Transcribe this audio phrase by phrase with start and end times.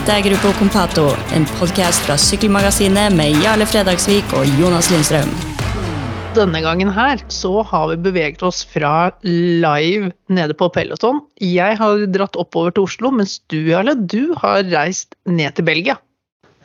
[0.00, 1.02] Dette er Gruppo Compato,
[1.36, 5.28] en podkast fra Sykkelmagasinet med Jarle Fredagsvik og Jonas Lindstrøm.
[6.32, 11.20] Denne gangen her så har vi beveget oss fra live nede på Peloton.
[11.44, 16.00] Jeg har dratt oppover til Oslo, mens du, Jarle, du har reist ned til Belgia.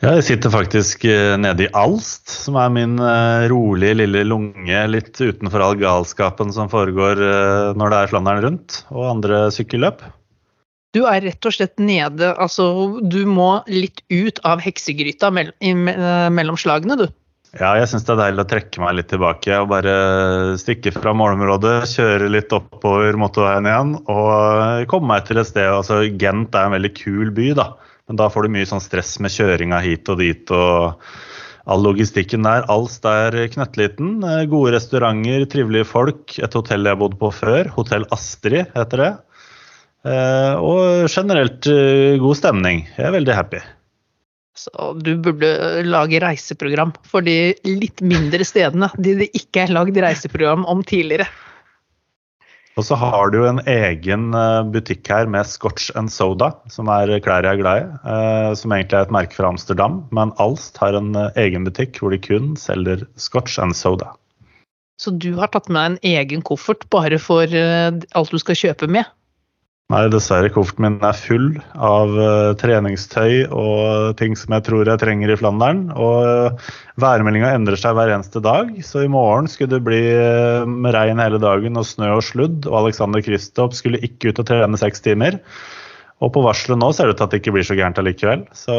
[0.00, 4.86] Ja, jeg sitter faktisk eh, nede i Alst, som er min eh, rolige lille lunge
[4.96, 10.08] litt utenfor all galskapen som foregår eh, når det er Flandern rundt og andre sykkelløp.
[10.96, 12.64] Du er rett og slett nede, altså
[13.04, 17.06] du må litt ut av heksegryta mellom slagene, du.
[17.56, 19.92] Ja, jeg syns det er deilig å trekke meg litt tilbake og bare
[20.60, 25.68] stikke fra målområdet, kjøre litt oppover motorveien igjen og komme meg til et sted.
[25.68, 27.70] Altså, Gent er en veldig kul by, da.
[28.08, 31.06] Men da får du mye sånn stress med kjøringa hit og dit og
[31.66, 32.66] all logistikken der.
[32.72, 34.18] Alst er knøttliten.
[34.22, 36.36] Eh, gode restauranter, trivelige folk.
[36.38, 37.72] Et hotell jeg bodde på før.
[37.74, 39.12] Hotell Astrid heter det.
[40.06, 42.84] Eh, og generelt eh, god stemning.
[42.94, 43.62] Jeg er veldig happy.
[44.56, 45.48] Så du burde
[45.84, 48.88] lage reiseprogram for de litt mindre stedene.
[48.96, 51.26] De det ikke er lagd reiseprogram om tidligere.
[52.76, 57.16] Og så har du en egen eh, butikk her med Scotch and Soda, som er
[57.24, 58.14] klær jeg er glad i.
[58.60, 62.20] Som egentlig er et merke fra Amsterdam, men Alst har en egen butikk hvor de
[62.22, 64.12] kun selger Scotch and Soda.
[65.02, 69.08] Så du har tatt med en egen koffert bare for alt du skal kjøpe med?
[69.86, 70.48] Nei, dessverre.
[70.50, 71.44] Kofferten min er full
[71.78, 75.84] av uh, treningstøy og ting som jeg tror jeg trenger i Flandern.
[75.94, 80.66] Og uh, værmeldinga endrer seg hver eneste dag, så i morgen skulle det bli uh,
[80.96, 82.66] regn hele dagen og snø og sludd.
[82.66, 85.38] Og Alexander Kristoff skulle ikke ut og trene seks timer.
[86.18, 88.42] Og på varselet nå ser det ut til at det ikke blir så gærent allikevel.
[88.58, 88.74] Så,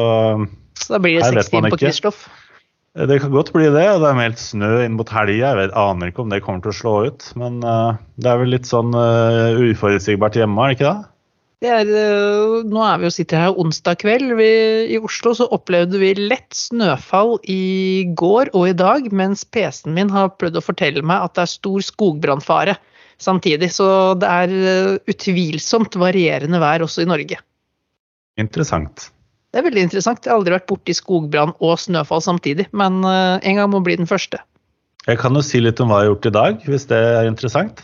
[0.75, 2.27] så da blir det seks timer på Kristoff?
[2.97, 3.85] Det kan godt bli det.
[3.91, 5.51] og Det er meldt snø inn mot helga.
[5.51, 7.27] Jeg vet, aner ikke om det kommer til å slå ut.
[7.37, 11.13] Men uh, det er vel litt sånn uh, uforutsigbart hjemme, er det ikke det?
[11.61, 14.33] det er, uh, nå er vi jo sitter her onsdag kveld.
[14.39, 14.49] Vi,
[14.95, 20.13] I Oslo så opplevde vi lett snøfall i går og i dag, mens PC-en min
[20.13, 22.77] har prøvd å fortelle meg at det er stor skogbrannfare
[23.21, 23.69] samtidig.
[23.77, 27.37] Så det er utvilsomt varierende vær også i Norge.
[28.41, 29.11] Interessant.
[29.57, 30.19] Det er veldig interessant.
[30.21, 33.95] Jeg har aldri vært borti skogbrann og snøfall samtidig, men eh, en gang må bli
[33.97, 34.37] den første.
[35.07, 37.25] Jeg kan jo si litt om hva jeg har gjort i dag, hvis det er
[37.25, 37.81] interessant?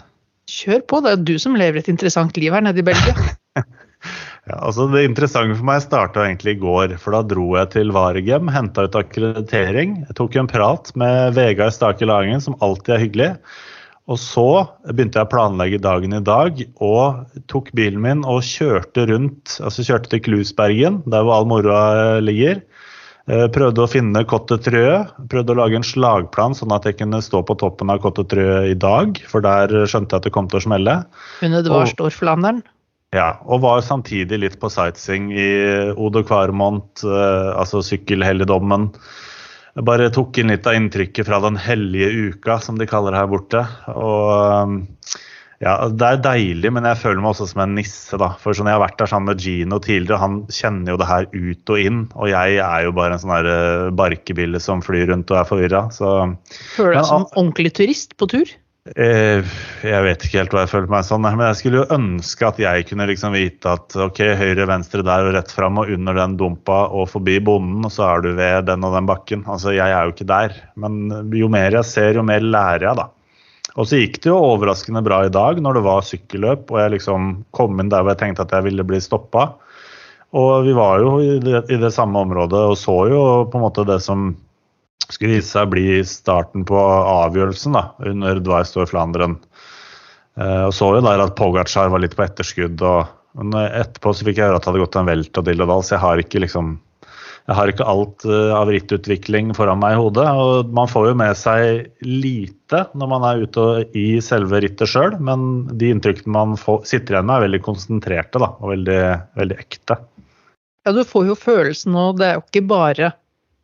[0.53, 3.15] Kjør på, det er du som lever et interessant liv her nede i Belgia.
[3.57, 6.93] ja, altså Det interessante for meg starta egentlig i går.
[7.01, 10.03] For da dro jeg til Varegem, henta ut akkreditering.
[10.11, 13.31] Jeg tok en prat med Vegard Stake Lagen, som alltid er hyggelig.
[14.11, 14.47] Og så
[14.89, 19.55] begynte jeg å planlegge dagen i dag og tok bilen min og kjørte rundt.
[19.63, 22.59] Altså kjørte til Klusbergen, der hvor all moroa ligger.
[23.31, 25.15] Eh, prøvde å finne Kottetrøet.
[25.31, 28.75] Prøvde å lage en slagplan sånn at jeg kunne stå på toppen av Kottetrøet i
[28.75, 29.23] dag.
[29.31, 30.99] For der skjønte jeg at det kom til å smelle.
[31.45, 32.59] Under var Storflandern?
[33.15, 35.49] Ja, og var samtidig litt på sightseeing i
[35.93, 38.89] Odo Kvarmont, eh, altså sykkelhelligdommen.
[39.73, 43.23] Jeg bare tok inn litt av inntrykket fra den hellige uka, som de kaller det
[43.23, 43.63] her borte.
[43.89, 44.27] Og
[44.69, 44.75] um,
[45.63, 48.19] ja, Det er deilig, men jeg føler meg også som en nisse.
[48.21, 48.33] da.
[48.41, 51.29] For sånn Jeg har vært der sammen med Gino tidligere, han kjenner jo det her
[51.33, 52.03] ut og inn.
[52.13, 55.87] Og jeg er jo bare en sånn uh, barkebille som flyr rundt og er forvirra.
[55.93, 58.53] Føler du deg som ordentlig turist på tur?
[58.83, 59.39] Eh,
[59.87, 62.57] jeg vet ikke helt hva jeg føler meg sånn, men jeg skulle jo ønske at
[62.59, 66.35] jeg kunne liksom vite at ok, høyre, venstre der og rett fram og under den
[66.41, 69.45] dumpa og forbi bonden, og så er du ved den og den bakken.
[69.47, 70.57] Altså, Jeg er jo ikke der.
[70.75, 73.07] Men jo mer jeg ser, jo mer lærer jeg, da.
[73.79, 76.91] Og så gikk det jo overraskende bra i dag når det var sykkelløp og jeg
[76.97, 79.47] liksom kom inn der hvor jeg tenkte at jeg ville bli stoppa.
[80.35, 83.63] Og vi var jo i det, i det samme området og så jo på en
[83.63, 84.33] måte det som
[85.15, 89.39] skulle vise seg å bli starten på avgjørelsen da, under Dwyer Store Flandern.
[90.39, 92.81] Eh, og så jo der at Pogacar var litt på etterskudd.
[92.81, 95.63] og men etterpå så fikk jeg høre at det hadde gått en velt og dill
[95.65, 96.75] og dall, så jeg har ikke liksom
[97.43, 100.23] jeg har ikke alt uh, av rittutvikling foran meg i hodet.
[100.23, 103.65] og Man får jo med seg lite når man er ute
[103.99, 108.39] i selve rittet sjøl, men de inntrykkene man får, sitter igjen med, er veldig konsentrerte
[108.39, 109.01] da, og veldig,
[109.41, 109.99] veldig ekte.
[110.87, 113.11] Ja, Du får jo følelsen nå, det er jo ikke bare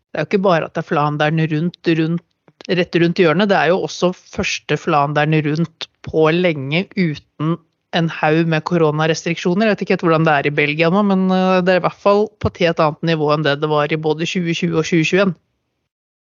[0.09, 2.25] det er jo ikke bare at det er Flandern rundt, rundt,
[2.69, 7.57] rett rundt hjørnet, det er jo også første Flandern rundt på lenge uten
[7.97, 9.65] en haug med koronarestriksjoner.
[9.65, 12.03] Jeg vet ikke hvordan det er i Belgia nå, men eh, det er i hvert
[12.03, 15.33] fall på et helt annet nivå enn det det var i både 2020 og 2021.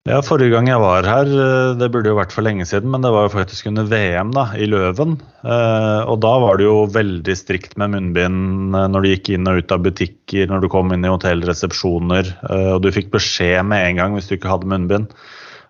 [0.05, 3.01] Ja, Forrige gang jeg var her, eh, det burde jo vært for lenge siden, men
[3.01, 5.15] det var jo faktisk under VM da, i Løven.
[5.41, 9.63] Eh, og da var det jo veldig strikt med munnbind når du gikk inn og
[9.63, 12.29] ut av butikker, når du kom inn i hotellresepsjoner,
[12.75, 15.09] og du fikk beskjed med en gang hvis du ikke hadde munnbind.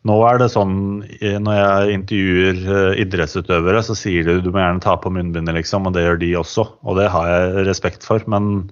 [0.05, 0.75] Nå er det sånn
[1.07, 5.95] når jeg intervjuer idrettsutøvere, så sier de du må gjerne ta på munnbindet, liksom, og
[5.95, 6.67] det gjør de også.
[6.83, 8.19] Og det har jeg respekt for.
[8.27, 8.67] men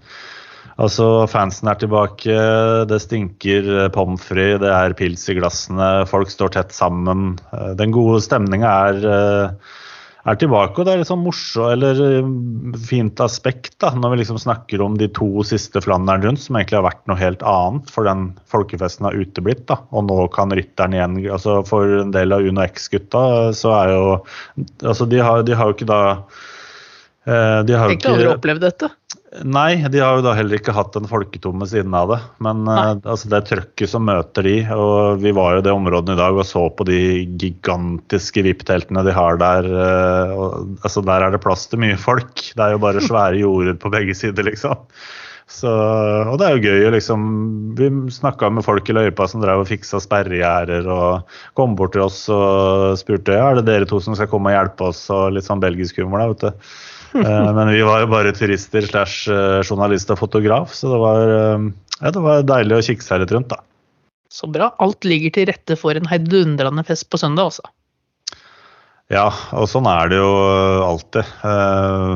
[0.81, 2.34] Altså, fansen er tilbake,
[2.90, 7.36] det stinker pommes frites, det er pils i glassene, folk står tett sammen.
[7.54, 9.75] Eh, den gode stemninga er, eh,
[10.25, 12.31] er, tilbake, og det er litt sånn morsomt eller eh,
[12.90, 16.80] fint aspekt da, når vi liksom snakker om de to siste Flandern rundt, som egentlig
[16.80, 19.68] har vært noe helt annet, for den folkefesten har uteblitt.
[19.70, 23.94] da, Og nå kan rytteren igjen altså For en del av Uno X-gutta så er
[23.94, 24.04] jo
[24.81, 26.02] Altså, de har, de har jo ikke da
[27.24, 28.90] de har jo ikke aldri opplevd dette?
[29.41, 32.19] Nei, de har jo da heller ikke hatt den folketomme siden av det.
[32.45, 36.13] Men uh, altså det trøkket som møter de, og vi var jo i det området
[36.13, 37.00] i dag og så på de
[37.41, 39.69] gigantiske VIP-teltene de har der.
[39.74, 42.35] Uh, og, altså Der er det plass til mye folk.
[42.53, 44.85] Det er jo bare svære jorder på begge sider, liksom.
[45.50, 46.88] Så, og det er jo gøy.
[46.94, 47.25] liksom,
[47.77, 52.06] Vi snakka med folk i løypa som drev og fiksa sperregjerder og kom bort til
[52.06, 55.33] oss og spurte ja, er det dere to som skal komme og hjelpe oss, og
[55.36, 56.21] litt sånn belgisk humor.
[56.21, 56.69] da, vet du.
[57.24, 61.33] Eh, men vi var jo bare turister slash eh, journalist og fotograf, så det var,
[61.38, 61.68] eh,
[62.00, 63.62] ja, det var deilig å kikke seg litt rundt, da.
[64.33, 64.71] Så bra.
[64.81, 67.69] Alt ligger til rette for en heidundrende fest på søndag også.
[69.13, 70.31] Ja, og sånn er det jo
[70.88, 71.30] alltid.
[71.45, 72.15] Eh,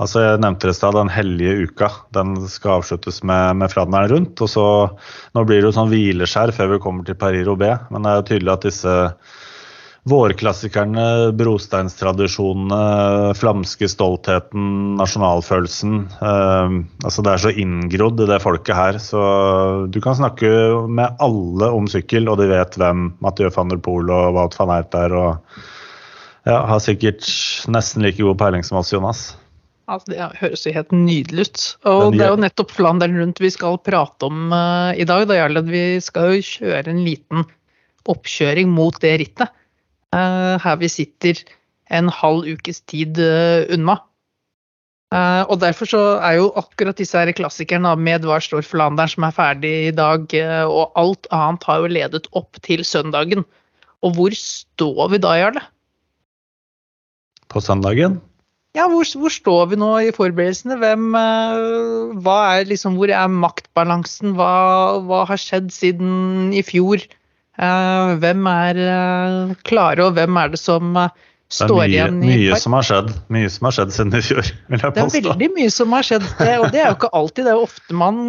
[0.00, 1.90] altså Jeg nevnte det i stad, den hellige uka.
[2.16, 4.40] Den skal avsluttes med, med Fradneren rundt.
[4.40, 4.66] og så
[5.36, 8.20] Nå blir det jo sånn hvileskjær før vi kommer til Paris Roubais, men det er
[8.20, 8.96] jo tydelig at disse
[10.08, 16.00] vårklassikerne, brosteinstradisjonene, flamske stoltheten, nasjonalfølelsen.
[16.18, 16.74] Eh,
[17.06, 18.98] altså det er så inngrodd i det folket her.
[19.02, 19.20] Så
[19.94, 20.50] du kan snakke
[20.90, 24.74] med alle om sykkel, og de vet hvem Mathieu van der Poel og Wout van
[24.80, 25.14] Eit er.
[25.14, 25.62] Og
[26.50, 27.22] ja, har sikkert
[27.70, 29.24] nesten like god peiling som oss, Jonas.
[29.90, 31.64] Altså, det høres jo helt nydelig ut.
[31.90, 35.28] Og det er jo nettopp Flandern rundt vi skal prate om uh, i dag.
[35.30, 37.46] Da, Jarle, vi skal jo kjøre en liten
[38.10, 39.58] oppkjøring mot det rittet.
[40.12, 41.40] Eh, her vi sitter
[41.92, 43.98] en halv ukes tid eh, unna.
[45.12, 49.26] Uh, og Derfor så er jo akkurat disse her klassikerne med Hva står Flandern som
[49.26, 50.24] er ferdig i dag,
[50.64, 53.44] og alt annet har jo ledet opp til søndagen.
[54.00, 55.60] Og hvor står vi da, Jarle?
[57.52, 58.22] På søndagen?
[58.72, 60.80] Ja, hvor, hvor står vi nå i forberedelsene?
[60.80, 61.12] Hvem,
[62.32, 64.32] er liksom, hvor er maktbalansen?
[64.38, 64.52] Hva,
[65.04, 67.04] hva har skjedd siden i fjor?
[67.60, 71.10] Eh, hvem er eh, klare, og hvem er det som eh,
[71.52, 74.52] står mye, igjen i Mye som har skjedd Mye som har skjedd siden i fjor,
[74.72, 75.10] vil jeg påstå.
[75.12, 77.42] Det er veldig mye som har skjedd, og det er jo ikke alltid.
[77.44, 78.22] Det er jo ofte man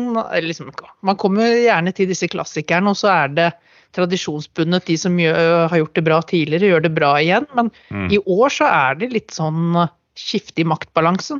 [0.43, 0.73] liksom,
[1.07, 3.49] Man kommer gjerne til disse klassikerne, og så er det
[3.95, 4.89] tradisjonsbundet.
[4.89, 7.47] De som gjør, har gjort det bra tidligere, gjør det bra igjen.
[7.55, 8.07] Men mm.
[8.11, 9.77] i år så er det litt sånn
[10.19, 11.39] skifte i maktbalansen.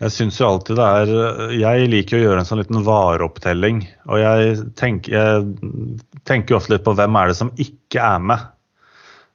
[0.00, 3.84] Jeg syns jo alltid det er Jeg liker å gjøre en sånn liten vareopptelling.
[4.08, 8.50] Og jeg tenker, jeg tenker ofte litt på hvem er det som ikke er med.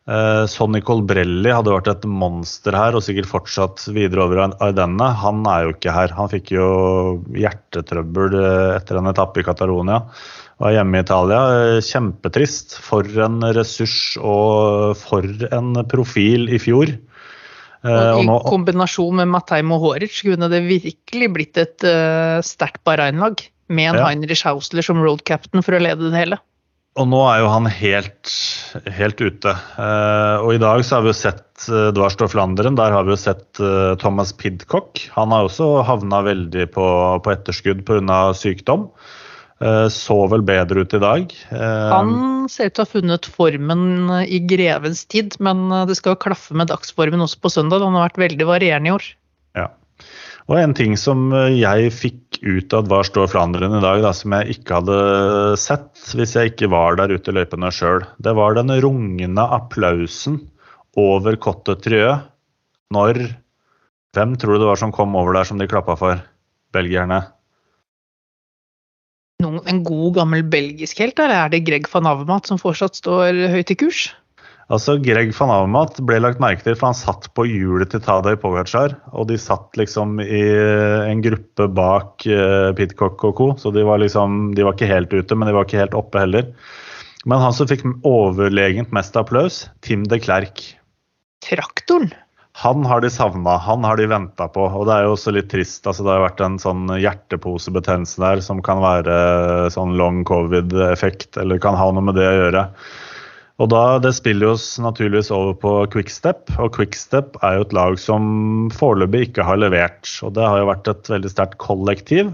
[0.07, 5.09] Eh, Sonny Colbrelli hadde vært et monster her og sikkert fortsatt videre over Ardenne.
[5.24, 6.13] Han er jo ikke her.
[6.15, 6.68] Han fikk jo
[7.36, 10.06] hjertetrøbbel eh, etter en etappe i Catalonia.
[10.63, 11.42] er hjemme i Italia.
[11.57, 12.77] Eh, kjempetrist.
[12.88, 16.95] For en ressurs og for en profil i fjor.
[17.86, 23.42] Eh, og I kombinasjon med Matej Horic kunne det virkelig blitt et uh, sterkt Bahrain-lag.
[23.68, 24.08] Med en ja.
[24.08, 26.40] Heinrich Hausler som road captain for å lede det hele.
[26.98, 28.31] Og nå er jo han helt,
[28.96, 29.54] helt ute.
[29.78, 32.80] Uh, og i dag så har vi jo sett uh, Dvarstov Flanderen.
[32.80, 35.04] Der har vi jo sett uh, Thomas Pidcock.
[35.14, 36.88] Han har også havna veldig på,
[37.22, 38.22] på etterskudd pga.
[38.40, 38.88] sykdom.
[38.90, 39.27] Uh,
[39.90, 41.31] så vel bedre ut i dag.
[41.49, 43.83] han ser ut til å ha funnet formen
[44.19, 47.85] eh, i grevens tid, men eh, det skal jo klaffe med dagsformen også på søndag.
[47.85, 49.07] Han har vært veldig varierende i år.
[49.57, 49.68] Ja.
[50.47, 54.14] Og en ting som eh, jeg fikk ut av Hva står Flandern i dag, da,
[54.16, 54.99] som jeg ikke hadde
[55.61, 60.42] sett hvis jeg ikke var der ute i løypene sjøl, det var den rungende applausen
[60.97, 62.16] over Cottet Trieu
[62.94, 63.28] når
[64.16, 66.21] Hvem tror du det var som kom over der som de klappa for?
[66.73, 67.19] Belgierne?
[69.44, 73.48] Noen, en god, gammel belgisk helt, eller er det Greg van Avermat som fortsatt står
[73.54, 74.08] høyt i kurs?
[74.74, 78.36] Altså, Greg van Avermat ble lagt merke til, for han satt på hjulet til Tadej
[78.42, 78.98] Pogacar.
[79.16, 80.42] Og de satt liksom i
[81.08, 83.48] en gruppe bak uh, Pitcock og co.
[83.62, 86.20] Så de var liksom, de var ikke helt ute, men de var ikke helt oppe
[86.20, 86.52] heller.
[87.24, 90.66] Men han som fikk overlegent mest applaus, Tim de Klerk.
[91.48, 92.12] Traktoren?
[92.57, 94.64] Han har de savna, han har de venta på.
[94.66, 95.83] Og det er jo også litt trist.
[95.85, 99.18] altså Det har vært en sånn hjerteposebetennelse der som kan være
[99.73, 102.64] sånn long covid-effekt, eller kan ha noe med det å gjøre.
[103.61, 107.99] Og da, Det spiller oss naturligvis over på Quickstep, og Quickstep er jo et lag
[108.02, 110.09] som foreløpig ikke har levert.
[110.23, 112.33] og Det har jo vært et veldig sterkt kollektiv.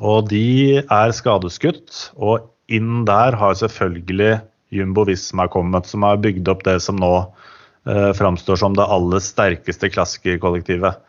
[0.00, 4.40] Og de er skadeskutt, og inn der har selvfølgelig
[4.74, 7.53] Jumbo Visma kommet, som har bygd opp det som nå eh,
[7.84, 11.02] framstår som det aller sterkeste klassikerkollektivet.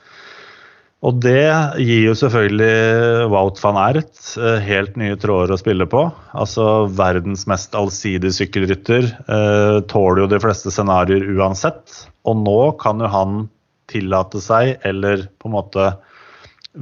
[1.06, 1.52] Og det
[1.84, 6.08] gir jo selvfølgelig Wout van Ert eh, helt nye tråder å spille på.
[6.34, 9.12] Altså verdens mest allsidige sykkelrytter.
[9.12, 12.00] Eh, tåler jo de fleste scenarioer uansett.
[12.26, 13.44] Og nå kan jo han
[13.92, 15.92] tillate seg, eller på en måte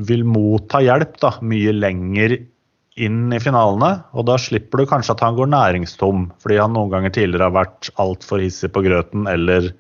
[0.08, 2.38] vil motta hjelp, da, mye lenger
[2.96, 3.92] inn i finalene.
[4.14, 7.58] Og da slipper du kanskje at han går næringstom, fordi han noen ganger tidligere har
[7.58, 9.72] vært altfor hissig på grøten eller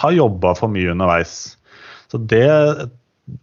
[0.00, 1.56] har jobba for mye underveis.
[2.10, 2.48] Så det,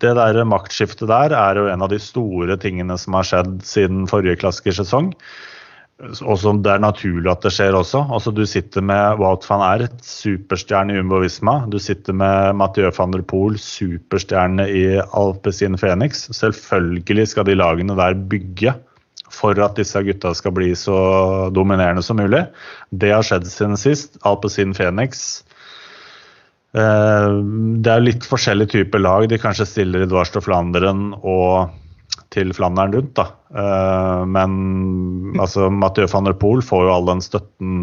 [0.02, 4.08] det der maktskiftet der er jo en av de store tingene som har skjedd siden
[4.12, 5.14] forrige klassikersesong.
[6.28, 8.02] Og som det er naturlig at det skjer også.
[8.12, 11.62] Altså, du sitter med Wout van Ert, superstjerne i Umbo Visma.
[11.72, 16.26] Du sitter med Mathieu van der Poel, superstjerne i Alpezin Phoenix.
[16.36, 18.76] Selvfølgelig skal de lagene der bygge
[19.36, 20.98] for at disse gutta skal bli så
[21.54, 22.46] dominerende som mulig.
[22.90, 24.18] Det har skjedd siden sist.
[24.28, 25.44] Alpezin Phoenix.
[26.76, 27.32] Eh,
[27.84, 29.28] det er litt forskjellige typer lag.
[29.32, 31.76] De kanskje stiller i Dvarst og Flanderen og
[32.36, 33.14] til Flandern rundt.
[33.16, 33.30] da.
[33.56, 37.78] Eh, men altså, Mathieu van der Poel får jo all den støtten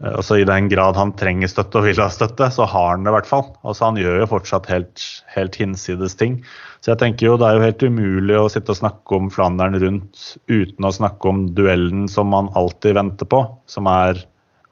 [0.00, 3.06] eh, altså I den grad han trenger støtte og vil ha støtte, så har han
[3.06, 3.48] det i hvert fall.
[3.64, 6.42] Altså Han gjør jo fortsatt helt, helt hinsides ting.
[6.82, 9.78] Så jeg tenker jo det er jo helt umulig å sitte og snakke om Flandern
[9.78, 14.18] rundt uten å snakke om duellen som man alltid venter på, som er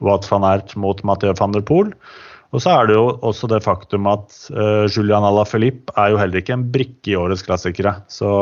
[0.03, 1.93] Wout van Ert mot Mathieu van der Poel.
[2.51, 6.41] Og så er det jo også det faktum at uh, Julian Alaphilippe er jo heller
[6.41, 7.95] ikke en brikke i årets klassikere.
[8.11, 8.33] Så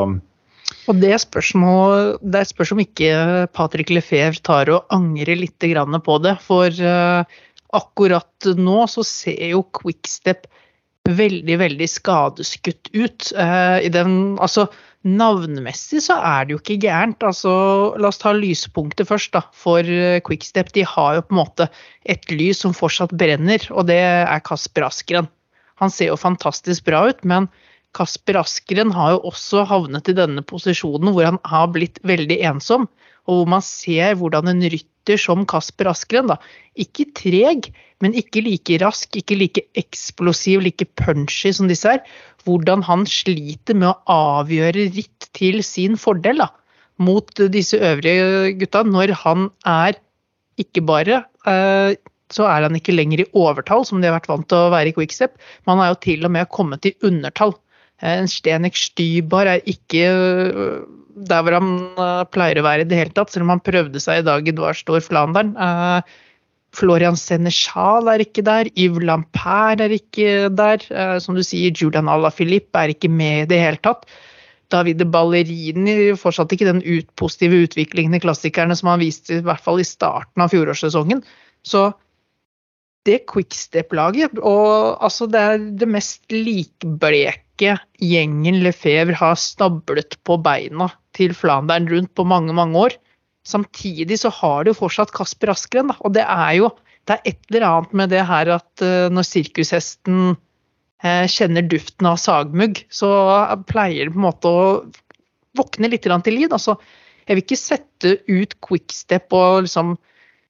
[0.89, 1.51] og det spørs,
[2.21, 3.11] det spørs om ikke
[3.53, 5.61] Patrick Lefebvre tar og angrer litt
[6.05, 6.35] på det.
[6.45, 7.21] For uh,
[7.77, 10.47] akkurat nå så ser jo Quickstep
[11.07, 13.31] veldig, veldig skadeskutt ut.
[13.37, 14.67] Uh, i den, altså,
[15.07, 17.23] Navnmessig så er det jo ikke gærent.
[17.23, 17.51] Altså,
[17.95, 19.31] la oss ta lyspunktet først.
[19.31, 21.69] da, For eh, Quickstep de har jo på en måte
[22.03, 25.29] et lys som fortsatt brenner, og det er Kasper Askeren.
[25.79, 27.47] Han ser jo fantastisk bra ut, men
[27.95, 32.89] Kasper Askeren har jo også havnet i denne posisjonen hvor han har blitt veldig ensom.
[33.29, 36.37] Og hvor man ser hvordan en rytter som Kasper Askeren, da,
[36.77, 37.71] ikke treg,
[38.03, 42.03] men ikke like rask, ikke like eksplosiv, like punchy som disse her,
[42.45, 46.51] hvordan han sliter med å avgjøre ritt til sin fordel da,
[46.99, 49.99] mot disse øvrige gutta, når han er
[50.59, 51.95] ikke bare eh,
[52.29, 54.91] så er han ikke lenger i overtall, som de har vært vant til å være
[54.91, 57.55] i Quickstep, men han har jo til og med kommet i undertall.
[57.99, 60.79] Eh, en Stenek Stybar er ikke eh,
[61.29, 63.99] der hvor han uh, pleier å være i det hele tatt, selv om han prøvde
[63.99, 65.51] seg i dag i Dvarstor Flandern.
[66.77, 68.69] Florian Senechal er ikke der.
[68.79, 70.85] Yves Lampert er ikke der.
[71.19, 74.05] Som du sier, Julian Alaphilippe er ikke med i det hele tatt.
[74.71, 79.65] Davide Ballerini fortsatt ikke den ut, positive utviklingen i klassikerne som han viste i hvert
[79.65, 81.25] fall i starten av fjorårssesongen.
[81.65, 81.89] Så
[83.09, 90.89] det quickstep-laget, og altså det er det mest likbleke gjengen Lefebvre har stablet på beina
[91.17, 92.97] til Flandern rundt på mange, mange år.
[93.47, 95.97] Samtidig så har de jo fortsatt Kasper Askren, da.
[96.05, 96.71] Og det er jo
[97.09, 102.05] det er et eller annet med det her at uh, når sirkushesten uh, kjenner duften
[102.05, 103.09] av sagmugg, så
[103.69, 104.65] pleier det på en måte å
[105.57, 106.51] våkne litt til liv.
[106.53, 106.77] Altså,
[107.25, 109.95] jeg vil ikke sette ut quickstep og liksom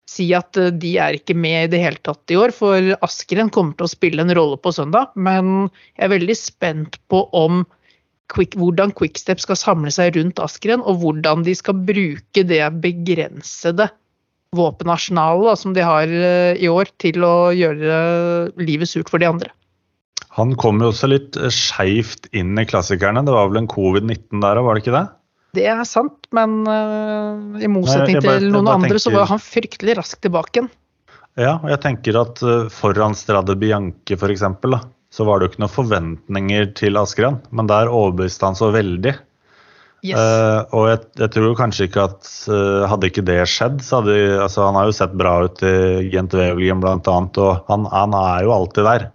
[0.10, 3.52] si at uh, de er ikke med i det hele tatt i år, for Askeren
[3.54, 5.14] kommer til å spille en rolle på søndag.
[5.16, 7.64] Men jeg er veldig spent på om
[8.34, 13.90] quick, hvordan Quickstep skal samle seg rundt Askeren, og hvordan de skal bruke det begrensede
[14.56, 18.00] våpenarsenalet som de har eh, i år, til å gjøre
[18.62, 19.52] livet surt for de andre.
[20.38, 23.26] Han kom jo også litt eh, skeivt inn i klassikerne.
[23.26, 25.06] Det var vel en covid-19 der òg, var det ikke det?
[25.58, 29.02] Det er sant, men uh, i motsetning Nei, bare, til noen andre, tenker...
[29.02, 30.70] så var han fryktelig raskt tilbake igjen.
[31.40, 34.46] Ja, og jeg tenker at uh, foran Strade Bianche f.eks.,
[35.10, 39.16] så var det jo ikke noen forventninger til Askeren, men der overbeviste han så veldig.
[40.06, 40.16] Yes.
[40.16, 44.16] Uh, og jeg, jeg, tror kanskje ikke at uh, hadde ikke det skjedd, så hadde
[44.46, 45.74] altså, Han har jo sett bra ut i
[46.14, 49.10] Gent Wevelgem bl.a., og han, han, er jo alltid der.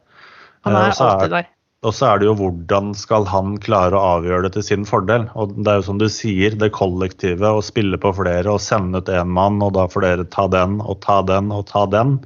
[0.67, 1.49] Han er uh, alltid der.
[1.85, 5.27] Og så er det jo hvordan skal han klare å avgjøre det til sin fordel.
[5.37, 9.03] Og det er jo som du sier, det kollektive, å spille på flere og sende
[9.03, 12.17] ut én mann, og da får dere ta den og ta den og ta den.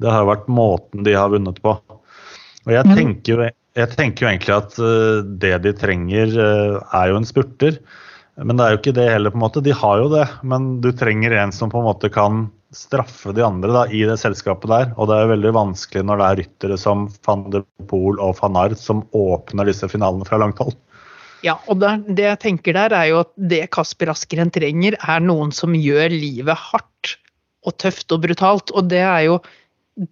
[0.00, 1.74] Det har jo vært måten de har vunnet på.
[2.68, 3.50] Og jeg tenker, jo,
[3.80, 7.80] jeg tenker jo egentlig at uh, det de trenger, uh, er jo en spurter.
[8.40, 9.64] Men det er jo ikke det heller, på en måte.
[9.64, 13.42] De har jo det, men du trenger en som på en måte kan straffe de
[13.42, 14.92] andre da, i det selskapet der.
[14.96, 18.58] Og det er veldig vanskelig når det er ryttere som van de Poel og van
[18.60, 20.76] Art som åpner disse finalene fra langt hold.
[21.44, 25.24] Ja, og det, det, jeg tenker der er jo at det Kasper Askeren trenger, er
[25.24, 27.16] noen som gjør livet hardt
[27.66, 28.72] og tøft og brutalt.
[28.76, 29.38] Og det er jo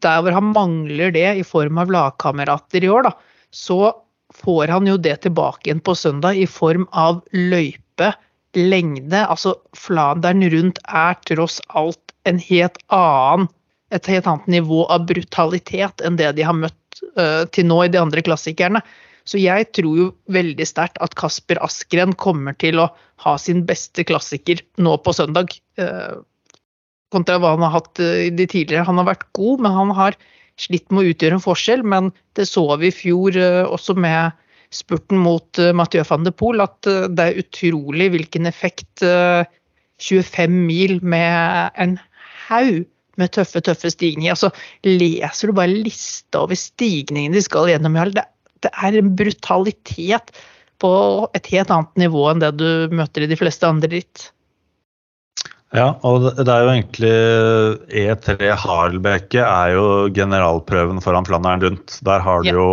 [0.02, 3.12] der hvor han mangler det i form av lagkamerater i år, da,
[3.54, 3.92] så
[4.34, 8.12] får han jo det tilbake igjen på søndag i form av løype,
[8.56, 9.24] lengde.
[9.26, 13.48] Altså Flandern rundt er tross alt en helt annen,
[13.94, 17.92] et helt annet nivå av brutalitet enn det de har møtt uh, til nå i
[17.92, 18.82] de andre klassikerne.
[19.28, 22.88] Så jeg tror jo veldig sterkt at Kasper Askren kommer til å
[23.24, 25.52] ha sin beste klassiker nå på søndag.
[25.80, 26.20] Uh,
[27.12, 28.86] kontra hva han har hatt uh, de tidligere.
[28.88, 30.18] Han har vært god, men han har
[30.60, 31.84] slitt med å utgjøre en forskjell.
[31.84, 34.36] Men det så vi i fjor også med
[34.74, 39.44] spurten mot uh, Mathieu van de Poel at uh, det er utrolig hvilken effekt uh,
[40.02, 41.96] 25 mil med en
[42.48, 42.86] haug
[43.18, 44.36] med tøffe, tøffe stigninger.
[44.36, 44.52] Altså,
[44.86, 48.24] leser du bare lista over stigningene de skal gjennom i all, det,
[48.62, 50.32] det er en brutalitet
[50.78, 50.90] på
[51.34, 54.28] et helt annet nivå enn det du møter i de fleste andre ritt.
[55.76, 57.16] Ja, og det er jo egentlig
[58.06, 61.98] E3 Harlbeke er jo generalprøven foran Flandern rundt.
[62.06, 62.70] Der har du jo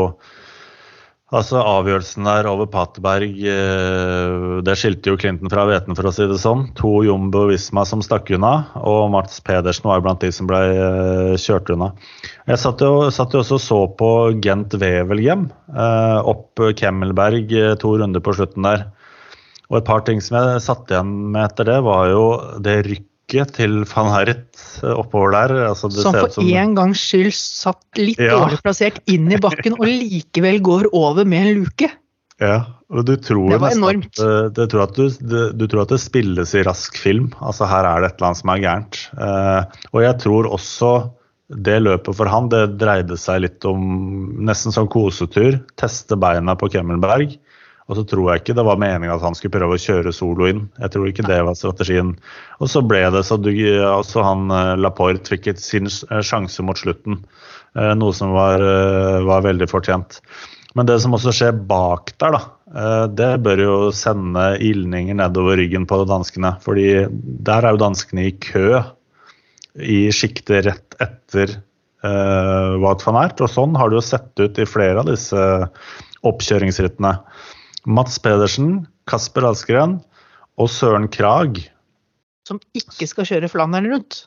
[1.33, 6.27] Altså Avgjørelsen der over Paterberg, eh, det skilte jo Clinton fra hveten, for å si
[6.29, 6.67] det sånn.
[6.77, 11.31] To Jumbo Visma som stakk unna, og Mats Pedersen var blant de som ble eh,
[11.41, 11.89] kjørt unna.
[12.45, 14.11] Jeg satt jo, satt jo også og så på
[14.45, 18.85] Gent Wevelgem eh, opp Kemmelberg to runder på slutten der.
[19.71, 22.25] Og et par ting som jeg satt igjen med etter det, var jo
[22.61, 25.53] det rykket til van Herret oppover der.
[25.71, 26.47] Altså, som for som...
[26.47, 28.37] en gangs skyld satt litt ja.
[28.37, 31.89] dårlig plassert inn i bakken og likevel går over med en luke.
[32.43, 32.57] Ja,
[32.91, 34.11] og du tror det var enormt.
[34.19, 35.05] At, eh, du, tror at du,
[35.55, 37.29] du, tror at det spilles i rask film.
[37.39, 38.99] Altså her er det et eller annet som er gærent.
[39.15, 40.91] Uh, og jeg tror også
[41.65, 43.81] det løpet for han, det dreide seg litt om
[44.47, 45.61] nesten som kosetur.
[45.79, 47.37] Teste beina på Kemmelberg.
[47.85, 50.47] Og så tror jeg ikke det var meningen at han skulle prøve å kjøre solo
[50.49, 50.63] inn.
[50.81, 52.15] Jeg tror ikke det var strategien.
[52.57, 53.51] Og så ble det så du,
[53.85, 57.19] altså han eh, Laporte fikk sin eh, sjanse mot slutten.
[57.77, 58.63] Eh, noe som var,
[59.27, 60.17] var, veldig fortjent.
[60.75, 65.85] Men det som også skjer bak der, da, det bør jo sende ildninger nedover ryggen
[65.87, 66.57] på danskene.
[66.65, 67.05] fordi
[67.47, 68.81] der er jo danskene i kø
[69.79, 71.53] i sjiktet rett etter
[72.03, 73.39] uh, Wout van Ert.
[73.43, 75.45] Og sånn har det jo sett ut i flere av disse
[76.25, 77.13] oppkjøringsrittene.
[77.85, 79.99] Mats Pedersen, Kasper Askeren
[80.61, 81.61] og Søren Krag.
[82.45, 84.25] Som ikke skal kjøre Flandern rundt?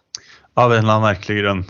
[0.58, 1.66] Av en eller annen merkelig grunn.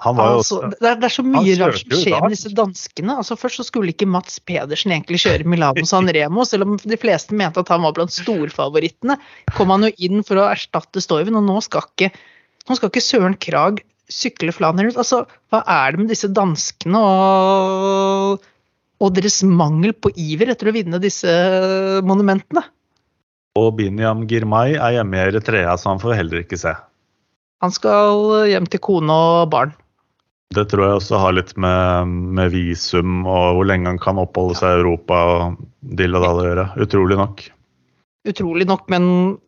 [0.00, 3.18] Altså, det, er, det, er, så mye rart som skjer med disse danskene.
[3.20, 6.98] Altså, først så skulle ikke Mats Pedersen egentlig kjøre Milano San Remo, selv om de
[7.00, 9.18] fleste mente at han var blant storfavorittene.
[9.58, 12.08] Kom han jo inn for å erstatte Stoiven, og nå skal ikke,
[12.64, 15.02] nå skal ikke Søren Krag sykle Flandern rundt.
[15.04, 18.48] Altså, hva er det med disse danskene og
[19.00, 21.30] og deres mangel på iver etter å vinne disse
[22.06, 22.62] monumentene.
[23.58, 26.74] Og Binyam Girmay er hjemme i Eritrea, så han får heller ikke se.
[27.60, 29.72] Han skal hjem til kone og barn.
[30.54, 34.56] Det tror jeg også har litt med, med visum og hvor lenge han kan oppholde
[34.58, 35.60] seg i Europa og
[35.98, 36.64] dill og dall å gjøre.
[36.82, 37.44] Utrolig nok
[38.28, 39.04] utrolig nok, men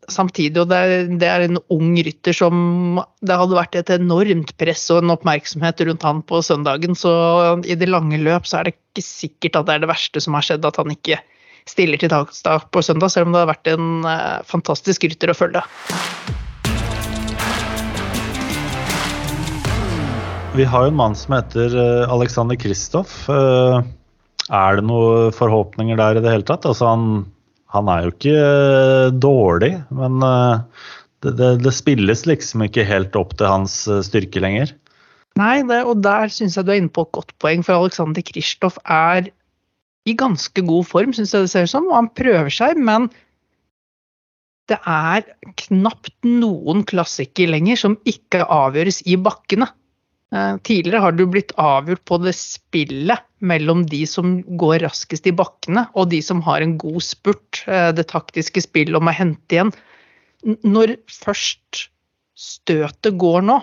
[0.08, 4.54] samtidig, og det er, det er, en ung rytter som Det hadde vært et enormt
[4.60, 7.12] press og en oppmerksomhet rundt han på søndagen, så
[7.68, 10.38] i det lange løp så er det ikke sikkert at det er det verste som
[10.38, 11.20] har skjedd, at han ikke
[11.68, 15.36] stiller til dagsdag på søndag, selv om det har vært en uh, fantastisk rytter å
[15.36, 15.62] følge.
[20.56, 23.22] Vi har jo en mann som heter uh, Alexander Kristoff.
[23.28, 23.84] Uh,
[24.50, 26.66] er det noen forhåpninger der i det hele tatt?
[26.68, 27.06] Altså han
[27.72, 30.86] han er jo ikke eh, dårlig, men eh,
[31.24, 34.74] det, det, det, spilles liksom ikke helt opp til hans eh, styrke lenger.
[35.40, 38.24] Nei, det, og der syns jeg du er inne på et godt poeng, for Alexander
[38.28, 39.30] Kristoff er
[40.04, 41.88] i ganske god form, syns jeg det ser ut som.
[41.88, 43.08] Og han prøver seg, men
[44.68, 45.24] det er
[45.64, 49.66] knapt noen klassiker lenger som ikke avgjøres i bakkene.
[50.64, 55.86] Tidligere har det blitt avgjort på det spillet mellom de som går raskest i bakkene,
[55.98, 57.62] og de som har en god spurt.
[57.66, 59.72] Eh, det taktiske spillet om å hente igjen.
[60.62, 61.86] Når først
[62.38, 63.60] støtet går nå,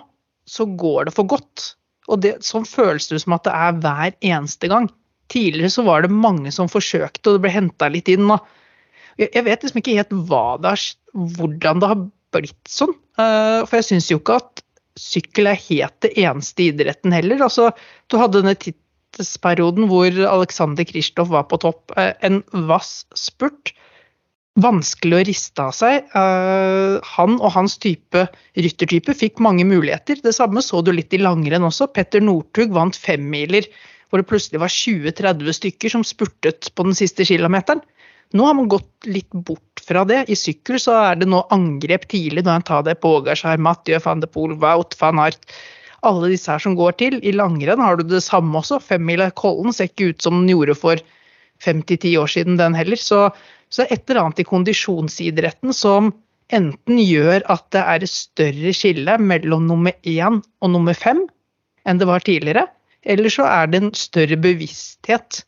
[0.49, 1.73] så går det for godt.
[2.09, 4.87] Og det, sånn føles det som at det er hver eneste gang.
[5.29, 8.31] Tidligere så var det mange som forsøkte, og det ble henta litt inn.
[9.19, 10.15] jeg vet liksom ikke helt
[10.63, 12.01] det er, hvordan det har
[12.33, 12.95] blitt sånn.
[13.19, 14.63] Eh, for jeg syns jo ikke at
[14.99, 17.45] sykkel er helt det eneste idretten heller.
[17.45, 17.69] Altså,
[18.09, 18.57] du hadde denne
[19.17, 21.93] tidsperioden hvor Alexander Kristoff var på topp.
[21.97, 23.73] Eh, en vass spurt.
[24.59, 26.09] Vanskelig å riste av seg.
[26.17, 28.25] Eh, han og hans type
[28.57, 30.19] ryttertype fikk mange muligheter.
[30.23, 31.91] Det samme så du litt i langrenn også.
[31.93, 33.69] Petter Northug vant femmiler
[34.09, 37.83] hvor det plutselig var 20-30 stykker som spurtet på den siste kilometeren.
[38.33, 40.23] Nå har man gått litt bort fra det.
[40.29, 44.01] I sykkel så er det nå angrep tidlig når en tar det på Ågarskjær, Mathieu
[44.03, 45.41] van de Poel, Wout van Art.
[46.07, 47.19] Alle disse her som går til.
[47.25, 48.79] I langrenn har du det samme også.
[48.83, 51.01] Femmila Kollen ser ikke ut som den gjorde for
[51.59, 52.99] fem til ti år siden, den heller.
[52.99, 53.27] Så,
[53.69, 56.13] så et eller annet i kondisjonsidretten som
[56.55, 61.27] enten gjør at det er et større skille mellom nummer én og nummer fem
[61.87, 62.65] enn det var tidligere,
[63.07, 65.43] eller så er det en større bevissthet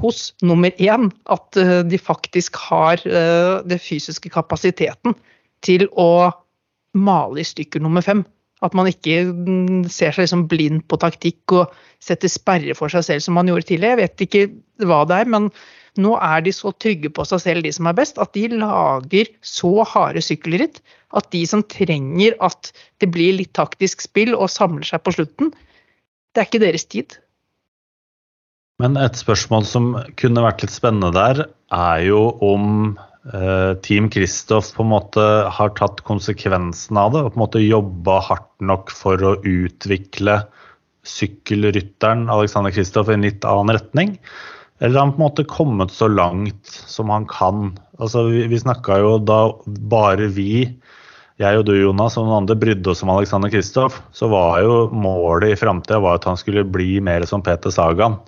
[0.00, 5.14] hos nummer én at eh, de faktisk har uh, den fysiske kapasiteten
[5.62, 6.32] til å
[6.94, 8.24] male i stykker nummer fem.
[8.64, 9.20] At man ikke
[9.92, 11.72] ser seg liksom blind på taktikk og
[12.02, 13.98] setter sperre for seg selv som man gjorde tidligere.
[13.98, 14.44] Jeg vet ikke
[14.88, 15.50] hva det er, men
[16.00, 19.28] nå er de så trygge på seg selv, de som er best, at de lager
[19.46, 20.80] så harde sykkelritt
[21.14, 22.72] at de som trenger at
[23.02, 25.52] det blir litt taktisk spill og samler seg på slutten,
[26.34, 27.18] det er ikke deres tid.
[28.82, 34.84] Men et spørsmål som kunne vært litt spennende der, er jo om Team Kristoff på
[34.84, 35.22] en måte
[35.56, 40.42] har tatt konsekvensen av det og på en måte jobba hardt nok for å utvikle
[41.08, 44.18] sykkelrytteren Alexander Kristoff i en litt annen retning.
[44.80, 47.74] Eller har han på en måte kommet så langt som han kan?
[47.98, 50.66] Altså, Vi, vi snakka jo da bare vi,
[51.40, 54.00] jeg og du Jonas og noen andre, brydde oss om Alexander Kristoff.
[54.12, 58.18] Så var jo målet i framtida at han skulle bli mer som Peter Sagan.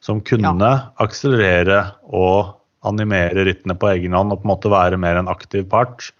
[0.00, 0.72] Som kunne ja.
[1.02, 5.66] akselerere og animere rittene på egen hånd og på en måte være mer en aktiv
[5.70, 6.10] part.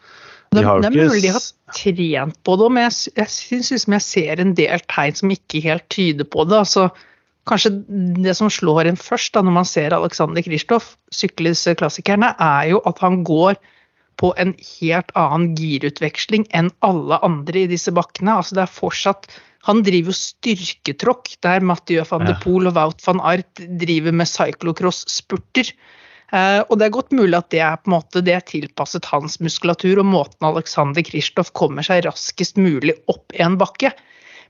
[0.50, 1.44] De det, det, er mulig de har
[1.76, 5.62] trent på det, men jeg, jeg syns liksom jeg ser en del tegn som ikke
[5.64, 6.58] helt tyder på det.
[6.64, 6.90] altså
[7.48, 7.72] kanskje
[8.24, 13.00] det som slår en først da, når man ser Alexander Kristoff, klassikerne, er jo at
[13.02, 13.56] han går
[14.20, 18.36] på en helt annen girutveksling enn alle andre i disse bakkene.
[18.36, 19.30] Altså det er fortsatt
[19.68, 24.28] Han driver jo styrketråkk, der Mathieu van de Poel og Wout van Art driver med
[24.30, 25.68] cyclocross-spurter.
[26.30, 29.08] Eh, og det er godt mulig at det er på en måte det er tilpasset
[29.10, 33.90] hans muskulatur og måten Alexander Kristoff kommer seg raskest mulig opp en bakke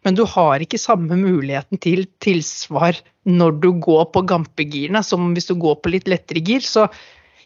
[0.06, 2.96] men du har ikke samme muligheten til tilsvar
[3.28, 6.64] når du går på gampegirene som hvis du går på litt lettere gir.
[6.64, 6.86] Så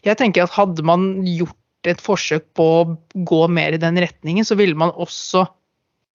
[0.05, 2.85] jeg tenker at hadde man gjort et forsøk på å
[3.27, 5.43] gå mer i den retningen, så ville man også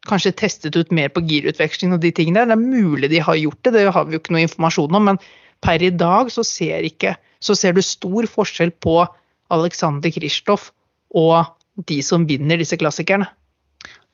[0.09, 2.55] kanskje testet ut mer på girutveksling og de tingene der.
[2.55, 5.11] Det er mulig de har gjort det, det har vi jo ikke noe informasjon om.
[5.13, 5.21] Men
[5.61, 9.03] per i dag så ser, ikke, så ser du stor forskjell på
[9.50, 10.70] Alexander Kristoff
[11.16, 11.57] og
[11.88, 13.29] de som vinner disse klassikerne.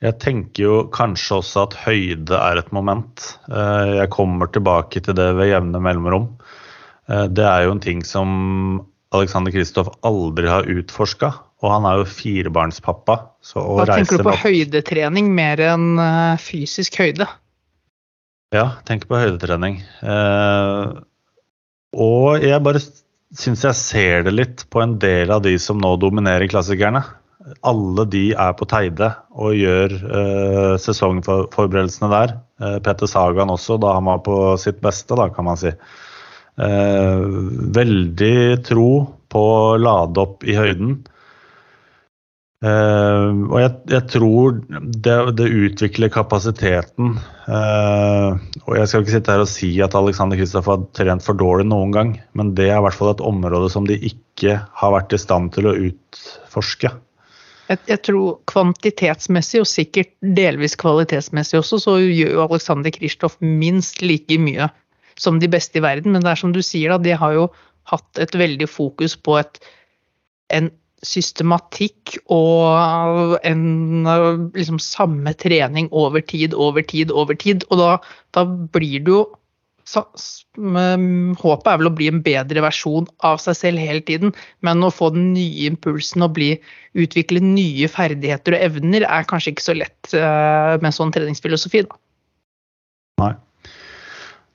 [0.04, 3.22] Jeg tenker jo kanskje også at høyde er et moment.
[3.48, 6.28] Eh, jeg kommer tilbake til det ved jevne mellomrom.
[7.08, 8.28] Eh, det er jo en ting som
[9.16, 11.32] Alexander Kristoff aldri har utforska.
[11.64, 13.16] Og han er jo firebarnspappa.
[13.56, 17.24] Hva tenker du på høydetrening mer enn eh, fysisk høyde?
[18.52, 19.80] Ja, tenker på høydetrening.
[21.96, 22.84] Og jeg bare
[23.34, 27.02] syns jeg ser det litt på en del av de som nå dominerer klassikerne
[27.66, 32.34] alle de er på Teide og gjør uh, sesongforberedelsene der.
[32.62, 35.72] Uh, Petter Sagan også, da han var på sitt beste, da, kan man si.
[36.56, 37.22] Uh,
[37.76, 38.90] veldig tro
[39.32, 40.98] på å lade opp i høyden.
[42.66, 47.12] Uh, og jeg, jeg tror det, det, utvikler kapasiteten.
[47.46, 51.38] Uh, og jeg skal ikke sitte her og si at Alexander Kristoff har trent for
[51.38, 54.94] dårlig noen gang, men det er i hvert fall et område som de ikke har
[54.96, 56.90] vært i stand til å utforske.
[57.66, 64.02] Jeg, jeg, tror kvantitetsmessig, og sikkert delvis kvalitetsmessig også, så gjør jo Alexander Kristoff minst
[64.02, 64.70] like mye
[65.18, 66.14] som de beste i verden.
[66.14, 67.46] Men det er som du sier, da, de har jo
[67.90, 69.60] hatt et veldig fokus på et,
[70.54, 70.70] en
[71.04, 74.06] systematikk og en
[74.56, 77.66] liksom samme trening over tid, over tid, over tid.
[77.70, 77.90] Og da,
[78.36, 79.26] da blir det jo
[79.86, 84.32] håpet er vel å bli en bedre versjon av seg selv hele tiden,
[84.66, 86.56] men å få den nye impulsen og bli,
[86.98, 91.84] utvikle nye ferdigheter og evner er kanskje ikke så lett uh, med sånn treningsfilosofi.
[91.86, 92.00] Da.
[93.22, 93.32] Nei.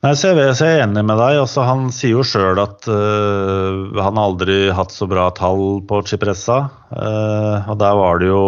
[0.02, 1.40] Nei, så jeg, så jeg er enig med deg.
[1.44, 6.64] Altså, han sier jo sjøl at uh, han aldri hatt så bra tall på Cipressa.
[6.90, 8.46] Uh, og der var det jo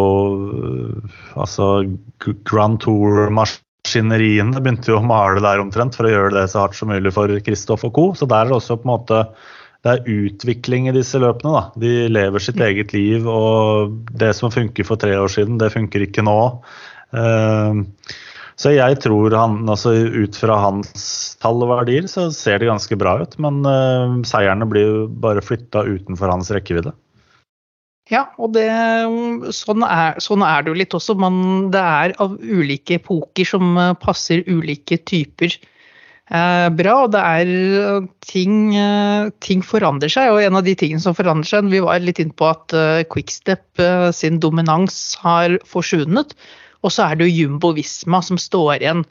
[0.50, 1.68] uh, altså
[2.42, 6.76] Grand Tour-marsj maskineriene begynte jo å male der omtrent for å gjøre det så hardt
[6.78, 8.06] som mulig for Kristoff og co.
[8.16, 9.20] Så der er det også på en måte
[9.84, 11.52] det er utvikling i disse løpene.
[11.52, 11.64] da.
[11.76, 12.64] De lever sitt mm.
[12.64, 16.38] eget liv, og det som funker for tre år siden, det funker ikke nå.
[17.12, 17.84] Uh,
[18.60, 21.06] så jeg tror han, altså ut fra hans
[21.42, 23.34] tall og verdier, så ser det ganske bra ut.
[23.42, 26.94] Men uh, seierne blir jo bare flytta utenfor hans rekkevidde.
[28.12, 28.66] Ja, og det,
[29.56, 31.14] sånn, er, sånn, er, det jo litt også.
[31.16, 36.98] Man, det er av ulike epoker som eh, passer ulike typer eh, bra.
[37.06, 38.76] Og det er eh, ting,
[39.40, 40.34] ting, forandrer seg.
[40.34, 43.06] Og en av de tingene som forandrer seg Vi var litt inne på at eh,
[43.08, 46.36] Quickstep eh, sin dominans har forsvunnet.
[46.84, 49.04] Og så er det jo Jumbo Visma som står igjen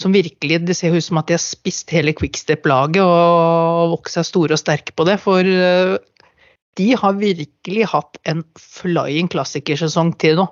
[0.00, 4.26] som virkelig Det ser ut som at de har spist hele Quickstep-laget og vokst seg
[4.26, 5.18] store og sterke på det.
[5.22, 5.94] For eh,
[6.80, 10.48] de har virkelig hatt en flying klassikersesong til nå.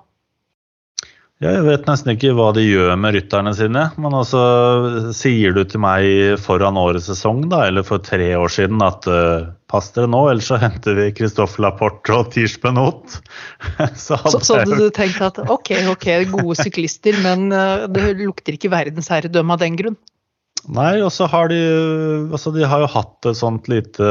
[1.40, 3.86] Jeg vet nesten ikke hva de gjør med rytterne sine.
[3.96, 4.40] Men altså,
[5.16, 9.48] sier du til meg foran årets sesong, da, eller for tre år siden, at uh,
[9.72, 13.16] pass dere nå, ellers så henter vi Christoffer Laporte og Tiers Benot.
[14.04, 18.74] så så, så du tenkt at ok, ok, gode syklister, men uh, det lukter ikke
[18.76, 19.96] verdensherredømme av den grunn?
[20.68, 21.58] Nei, og så har de
[22.28, 24.04] altså De har jo hatt et sånt lite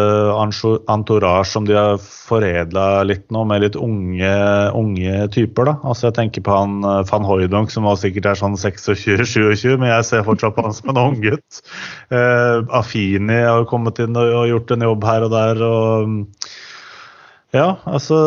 [0.90, 4.32] entourage som de har foredla litt nå, med litt unge,
[4.76, 5.70] unge, typer.
[5.70, 5.76] da.
[5.84, 10.08] Altså Jeg tenker på han eh, van Hooydonk som sikkert er sånn 26-27, men jeg
[10.10, 11.62] ser fortsatt på han som en unggutt.
[12.10, 15.64] Eh, Afini har kommet inn og gjort en jobb her og der.
[15.70, 16.18] og
[17.54, 18.18] ja, altså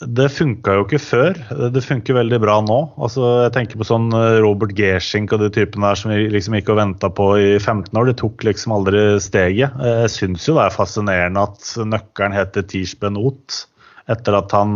[0.00, 1.38] det funka jo ikke før.
[1.72, 2.78] Det funker veldig bra nå.
[2.98, 6.56] Altså, jeg tenker på sånn eh, Robert Gershink og de typene der som vi liksom
[6.58, 8.10] gikk og venta på i 15 år.
[8.10, 9.76] De tok liksom aldri steget.
[9.78, 13.62] Jeg syns jo det er fascinerende at nøkkelen heter Tish Benot
[14.10, 14.74] etter at han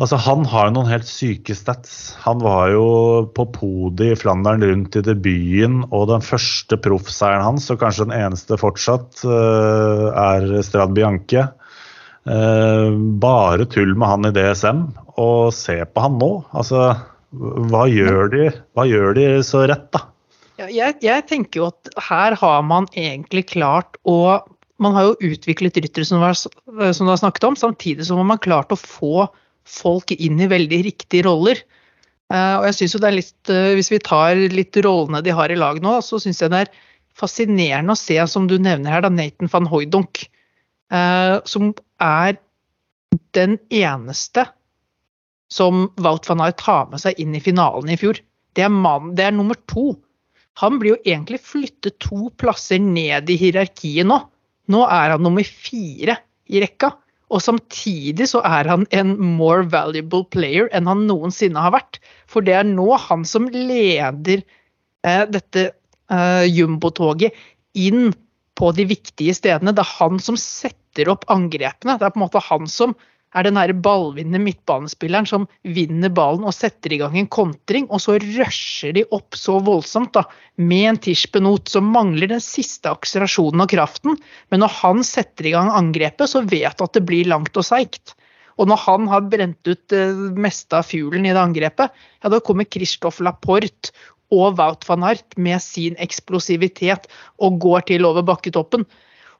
[0.00, 2.16] Altså, Han har jo noen helt syke stats.
[2.24, 2.86] Han var jo
[3.36, 8.16] på podiet i Flandern rundt i debuten, og den første proffseieren hans, og kanskje den
[8.16, 11.44] eneste fortsatt, eh, er Strad Bianche.
[12.22, 14.84] Eh, bare tull med han i DSM,
[15.18, 16.30] og se på han nå.
[16.54, 16.92] Altså,
[17.32, 20.06] hva gjør de, hva gjør de så rett, da?
[20.70, 24.42] Jeg, jeg, tenker jo at her har man egentlig klart å
[24.82, 28.40] Man har jo utviklet ryttere som, som, du har snakket om, samtidig som man har
[28.42, 29.28] klart å få
[29.68, 31.60] folk inn i veldig riktige roller.
[32.32, 35.36] Uh, og jeg synes jo det er litt, uh, Hvis vi tar litt rollene de
[35.38, 36.72] har i lag nå, så syns jeg det er
[37.14, 40.24] fascinerende å se, som du nevner her, da, Nathan van Hooydonk.
[40.92, 41.70] Uh, som
[42.02, 42.36] er
[43.36, 44.44] den eneste
[45.52, 48.20] som Wout van Aert har med seg inn i finalen i fjor.
[48.56, 49.92] Det er, man, det er nummer to.
[50.60, 54.18] Han blir jo egentlig flyttet to plasser ned i hierarkiet nå.
[54.72, 56.18] Nå er han nummer fire
[56.52, 56.92] i rekka.
[57.32, 62.00] Og samtidig så er han en more valuable player enn han noensinne har vært.
[62.28, 65.70] For det er nå han som leder eh, dette
[66.12, 67.32] eh, jumbotoget
[67.72, 68.12] inn
[68.58, 69.72] på de viktige stedene.
[69.72, 70.76] Det er han som setter
[71.12, 71.96] opp angrepene.
[71.98, 72.94] Det er på en måte han som
[73.32, 78.18] er den ballvinnende midtbanespilleren som vinner ballen og setter i gang en kontring, og så
[78.20, 80.26] rusher de opp så voldsomt da,
[80.60, 84.18] med en Tish-Benot som mangler den siste akselerasjonen og kraften.
[84.52, 87.64] Men når han setter i gang angrepet, så vet du at det blir langt og
[87.66, 88.14] seigt.
[88.60, 91.88] Og når han har brent ut det meste av fuglen i det angrepet,
[92.20, 93.94] ja, da kommer Christophe Laporte
[94.32, 97.08] og Wout van Art med sin eksplosivitet
[97.40, 98.84] og går til over bakketoppen.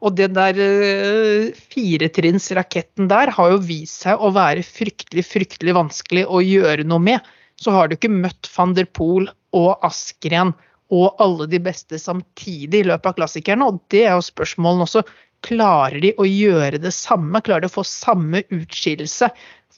[0.03, 6.27] Og den der uh, firetrinnsraketten der har jo vist seg å være fryktelig, fryktelig vanskelig
[6.27, 7.31] å gjøre noe med.
[7.61, 10.55] Så har du ikke møtt van der Poel og Askren
[10.93, 13.69] og alle de beste samtidig i løpet av klassikerne.
[13.71, 15.05] Og det er jo spørsmålene også.
[15.47, 17.41] Klarer de å gjøre det samme?
[17.43, 19.31] Klarer de å få samme utskillelse?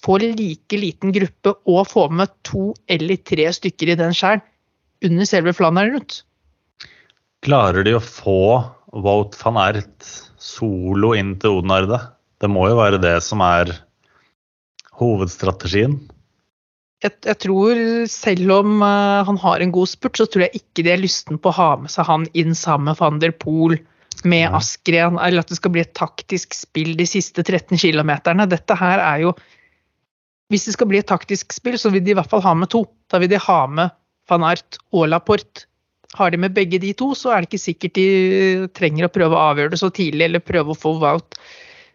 [0.04, 4.44] Få like liten gruppe og få med to eller tre stykker i den skjæren?
[5.04, 6.22] under selve Flandern rundt.
[7.44, 10.06] Klarer de å få Wout van Ert
[10.38, 11.98] solo inn til Odenarde?
[12.38, 13.72] Det må jo være det som er
[15.00, 15.96] hovedstrategien.
[17.04, 20.84] Jeg, jeg, tror selv om uh, han har en god spurt, så tror jeg ikke
[20.86, 23.76] de er lysten på å ha med seg han inn sammen med van der Poel,
[24.24, 24.54] med ja.
[24.56, 28.14] Askren, eller at det skal bli et taktisk spill de siste 13 km.
[28.48, 29.34] Dette her er jo
[30.52, 32.70] Hvis det skal bli et taktisk spill, så vil de i hvert fall ha med
[32.72, 32.84] to.
[33.10, 33.92] Da vil de ha med
[34.30, 35.66] van Art og Laporte.
[36.14, 38.08] Har de med begge de to, så er det ikke sikkert de
[38.76, 41.38] trenger å prøve å avgjøre det så tidlig eller prøve å få Wout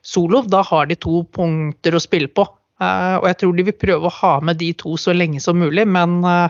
[0.05, 0.41] solo.
[0.43, 2.47] Da har de to punkter å spille på.
[2.79, 5.59] Uh, og jeg tror de vil prøve å ha med de to så lenge som
[5.59, 6.47] mulig, men uh,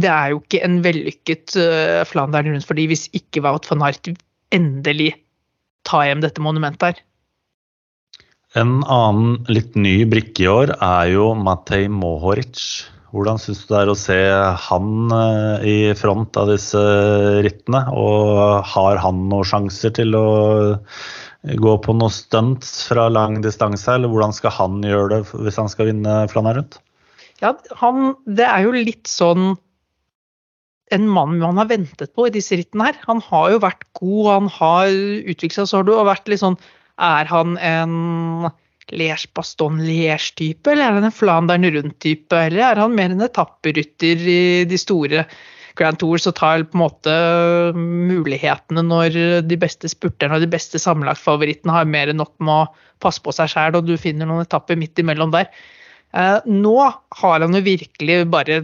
[0.00, 1.54] det er jo ikke en vellykket
[2.10, 4.08] Flandern rundt for de hvis ikke Wout van Art
[4.54, 5.12] endelig
[5.86, 7.02] tar hjem dette monumentet her.
[8.58, 12.60] En annen litt ny brikke i år er jo Matej Mohoric.
[13.14, 14.16] Hvordan syns du det er å se
[14.66, 16.80] han eh, i front av disse
[17.46, 17.84] rittene?
[17.94, 20.28] Og har han noen sjanser til å
[21.44, 25.70] gå på noe stunt fra lang distanse, eller hvordan skal han gjøre det hvis han
[25.70, 26.80] skal vinne Flandern rundt?
[27.42, 29.54] Ja, han, det er jo litt sånn
[30.94, 32.98] en mann man har ventet på i disse rittene her.
[33.08, 36.58] Han har jo vært god, han har utviklet seg, så har du vært litt sånn
[36.94, 37.94] Er han en
[38.92, 42.36] Liège Baston Liège-type, eller er han en Flandern rundt-type?
[42.36, 45.24] Eller er han mer en etapperytter i de store
[45.78, 47.14] Grand Tours og tar på en måte
[47.74, 49.16] mulighetene når
[49.48, 53.34] de beste spurterne og de beste sammenlagtfavorittene har mer enn nok med å passe på
[53.34, 55.50] seg sjæl, og du finner noen etapper midt imellom der.
[56.14, 58.62] Eh, nå har han jo virkelig bare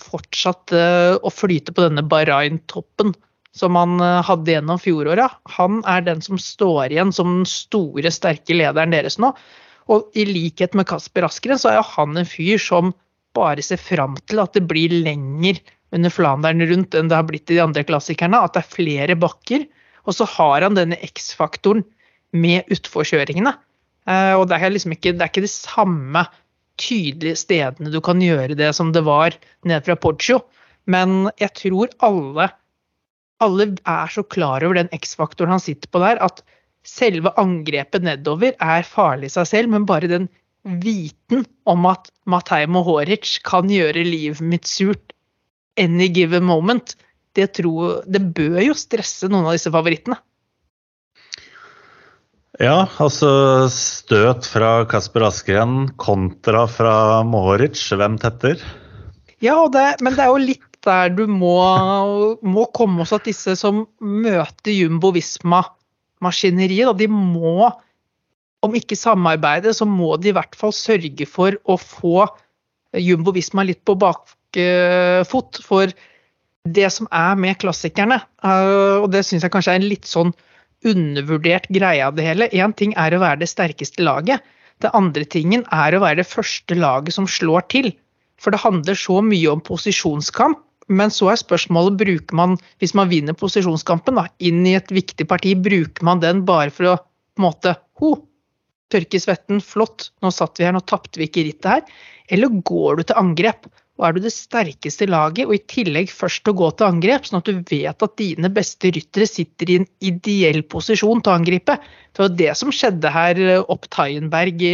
[0.00, 3.12] fortsatt eh, å flyte på denne Bahrain-toppen
[3.56, 5.38] som han eh, hadde gjennom fjoråret.
[5.56, 9.32] Han er den som står igjen som den store, sterke lederen deres nå.
[9.90, 12.92] Og i likhet med Kasper Askeren, så er jo han en fyr som
[13.36, 15.60] bare ser fram til at det blir lenger
[15.94, 18.38] under Flandern rundt enn det har blitt i de andre klassikerne.
[18.38, 19.66] At det er flere bakker.
[20.06, 21.82] Og så har han denne X-faktoren
[22.30, 23.52] med utforkjøringene.
[24.08, 26.24] Eh, og det er liksom ikke, det er ikke de samme
[26.80, 29.34] tydelige stedene du kan gjøre det som det var
[29.68, 30.40] ned fra Poggio.
[30.90, 32.48] Men jeg tror alle,
[33.44, 36.42] alle er så klar over den X-faktoren han sitter på der, at
[36.86, 40.28] selve angrepet nedover er farlig i seg selv, men bare den
[40.80, 45.14] viten om at Matei Mohoric kan gjøre livet mitt surt
[45.80, 46.96] any given moment,
[47.36, 50.18] det, tror, det bør jo stresse noen av disse favorittene.
[52.60, 53.30] Ja, altså
[53.72, 57.80] støt fra Kasper Askeren kontra fra Mohoric.
[57.96, 58.60] Hvem tetter?
[59.40, 61.56] Ja, det, men det er jo litt der du må,
[62.40, 67.68] må komme også at disse som møter Jumbo Visma-maskineriet, de må,
[68.64, 72.28] om ikke samarbeide, så må de i hvert fall sørge for å få
[72.96, 75.60] Jumbo Visma litt på bakfot.
[75.66, 75.92] For
[76.68, 80.32] det som er med klassikerne, eh, og det syns jeg kanskje er en litt sånn
[80.86, 82.48] undervurdert greie av det hele.
[82.56, 84.40] Én ting er å være det sterkeste laget.
[84.80, 87.92] Det andre tingen er å være det første laget som slår til.
[88.40, 90.62] For det handler så mye om posisjonskamp.
[90.90, 95.28] Men så er spørsmålet bruker man, hvis man vinner posisjonskampen da, inn i et viktig
[95.30, 98.16] parti, bruker man den bare for å på en måte ho,
[98.90, 102.00] tørke svetten, flott, nå satt vi her, nå tapte vi ikke rittet her.
[102.34, 103.70] Eller går du til angrep?
[104.00, 107.42] og er du det sterkeste laget, og i tillegg først å gå til angrep, sånn
[107.42, 111.76] at du vet at dine beste ryttere sitter i en ideell posisjon til å angripe.
[112.16, 114.72] Det var det som skjedde her opp Tyenberg i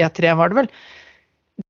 [0.00, 0.70] E3, var det vel.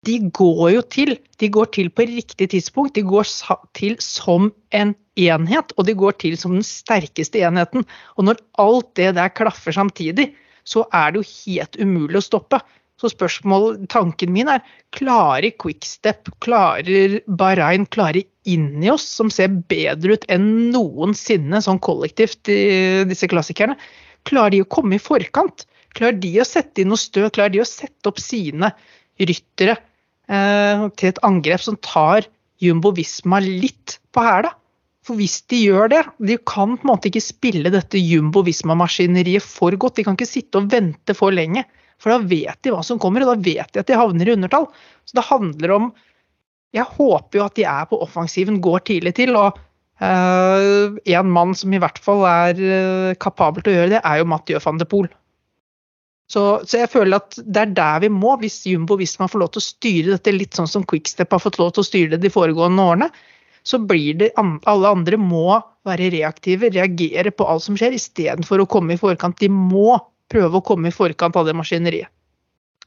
[0.07, 1.14] De går jo til.
[1.40, 2.94] De går til på riktig tidspunkt.
[2.96, 3.29] De går
[3.76, 7.87] til som en enhet, og de går til som den sterkeste enheten.
[8.16, 10.31] Og når alt det der klaffer samtidig,
[10.64, 12.61] så er det jo helt umulig å stoppe.
[13.00, 14.61] Så spørsmålet, tanken min er
[14.92, 22.50] klarer Quickstep, klarer Bahrain, klarer Inios, som ser bedre ut enn noensinne sånn kollektivt
[23.09, 23.79] disse klassikerne,
[24.29, 25.64] klarer de å komme i forkant?
[25.96, 27.24] Klarer de å sette inn noe stø?
[27.33, 28.68] Klarer de å sette opp sine
[29.28, 29.76] ryttere
[30.30, 32.28] eh, til et angrep som tar
[32.61, 34.54] Jumbo Visma litt på hæla?
[35.06, 39.44] For hvis de gjør det, de kan på en måte ikke spille dette Jumbo Visma-maskineriet
[39.44, 39.96] for godt.
[39.96, 41.64] De kan ikke sitte og vente for lenge.
[42.00, 44.35] For da vet de hva som kommer, og da vet de at de havner i
[44.37, 44.68] undertall.
[45.09, 45.90] Så det handler om
[46.70, 49.35] Jeg håper jo at de er på offensiven, går tidlig til.
[49.35, 49.56] Og
[49.98, 54.20] uh, en mann som i hvert fall er uh, kapabel til å gjøre det, er
[54.20, 55.11] jo Mathieu van de Poel.
[56.30, 59.42] Så, så, jeg føler at det er der vi må, hvis Jumbo hvis man får
[59.42, 62.12] lov til å styre dette litt sånn som Quickstep har fått lov til å styre
[62.14, 63.08] det de foregående årene,
[63.66, 68.68] så blir det alle andre må være reaktive, reagere på alt som skjer, istedenfor å
[68.70, 69.40] komme i forkant.
[69.42, 69.98] De må
[70.30, 72.08] prøve å komme i forkant av det maskineriet.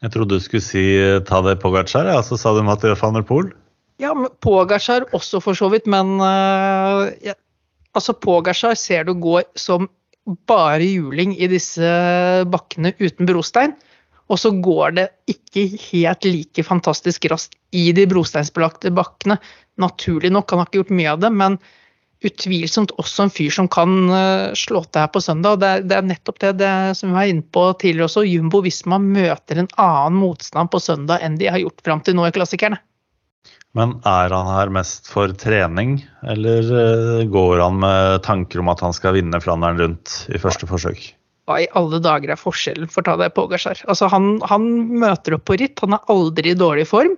[0.04, 0.84] Jeg trodde du skulle si
[1.28, 3.52] ta det Pogacar, ja, så sa du Mathieu van der Poel?
[4.02, 4.12] Ja,
[4.44, 7.36] Pogacar også for så vidt, men uh, ja,
[7.96, 9.88] altså Pogacar ser du går som
[10.48, 11.88] bare juling i disse
[12.50, 13.76] bakkene uten brostein.
[14.32, 19.38] Og så går det ikke helt like fantastisk raskt i de brosteinsbelagte bakkene.
[19.82, 21.58] Naturlig nok, han har ikke gjort mye av det, men
[22.24, 25.58] utvilsomt også en fyr som kan eh, slå til her på søndag.
[25.58, 28.24] og Det er, det er nettopp det, det, som vi var inne på tidligere også.
[28.30, 32.30] Jumbo Visma møter en annen motstand på søndag enn de har gjort fram til nå
[32.30, 32.80] i klassikerne.
[33.74, 35.98] Men er han her mest for trening,
[36.30, 40.70] eller eh, går han med tanker om at han skal vinne Flandern rundt i første
[40.70, 41.08] forsøk?
[41.50, 43.82] Hva i alle dager er forskjellen for ta det Pogasjar?
[43.90, 44.70] Altså, han, han
[45.02, 47.18] møter opp på ritt, han er aldri i dårlig form.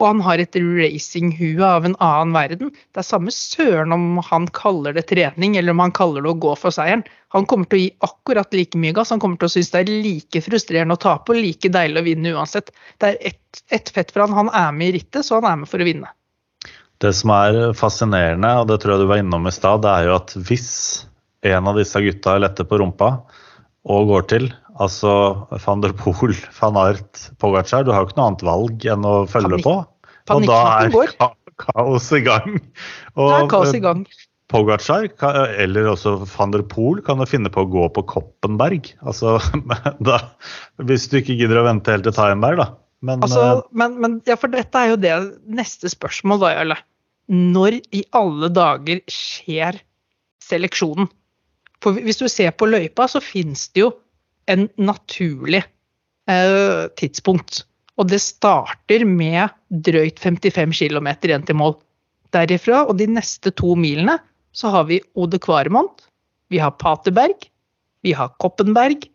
[0.00, 2.70] Og han har et racinghue av en annen verden.
[2.72, 6.40] Det er samme søren om han kaller det trening eller om han kaller det å
[6.40, 7.04] gå for seieren.
[7.36, 9.12] Han kommer til å gi akkurat like mye gass.
[9.12, 12.06] Han kommer til å synes det er like frustrerende å tape og like deilig å
[12.08, 12.72] vinne uansett.
[12.98, 13.36] Det er ett
[13.74, 14.34] et fett for han.
[14.36, 16.10] Han er med i rittet, så han er med for å vinne.
[17.00, 20.08] Det som er fascinerende, og det tror jeg du var innom i stad, det er
[20.10, 20.70] jo at hvis
[21.48, 23.14] en av disse gutta letter på rumpa
[23.88, 24.50] og går til,
[24.80, 25.12] Altså
[25.66, 27.84] van der Poel, van Art, Pogacar.
[27.84, 29.66] Du har jo ikke noe annet valg enn å følge Panik.
[29.66, 29.76] på.
[30.30, 32.56] Og da er ka kaos i gang.
[33.16, 34.04] Og, det er kaos i gang.
[34.50, 35.06] Pogacar,
[35.62, 38.88] eller også van der Poel, kan jo finne på å gå på Koppenberg.
[39.04, 39.36] Altså,
[40.08, 40.18] da,
[40.82, 42.70] hvis du ikke gidder å vente helt til Tyenberg, da.
[43.06, 45.14] Men, altså, eh, men, men, ja, for dette er jo det
[45.60, 46.80] neste spørsmål, da, Jarle.
[47.30, 49.78] Når i alle dager skjer
[50.42, 51.08] seleksjonen?
[51.80, 53.92] For hvis du ser på løypa, så finnes det jo
[54.50, 55.62] en naturlig
[56.30, 57.64] eh, tidspunkt.
[58.00, 61.76] Og det starter med drøyt 55 km igjen til mål.
[62.34, 64.18] Derifra og de neste to milene
[64.56, 66.06] så har vi Ode Kvaremont,
[66.50, 67.46] vi har Paterberg,
[68.02, 69.06] vi har Koppenberg,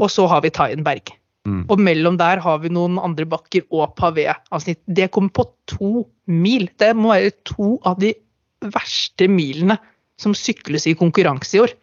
[0.00, 1.12] og så har vi Taienberg.
[1.48, 1.64] Mm.
[1.72, 4.80] Og mellom der har vi noen andre bakker og pavé-avsnitt.
[4.86, 6.68] Det kommer på to mil.
[6.78, 8.12] Det må være to av de
[8.62, 9.76] verste milene
[10.20, 11.74] som sykles i konkurranse i år.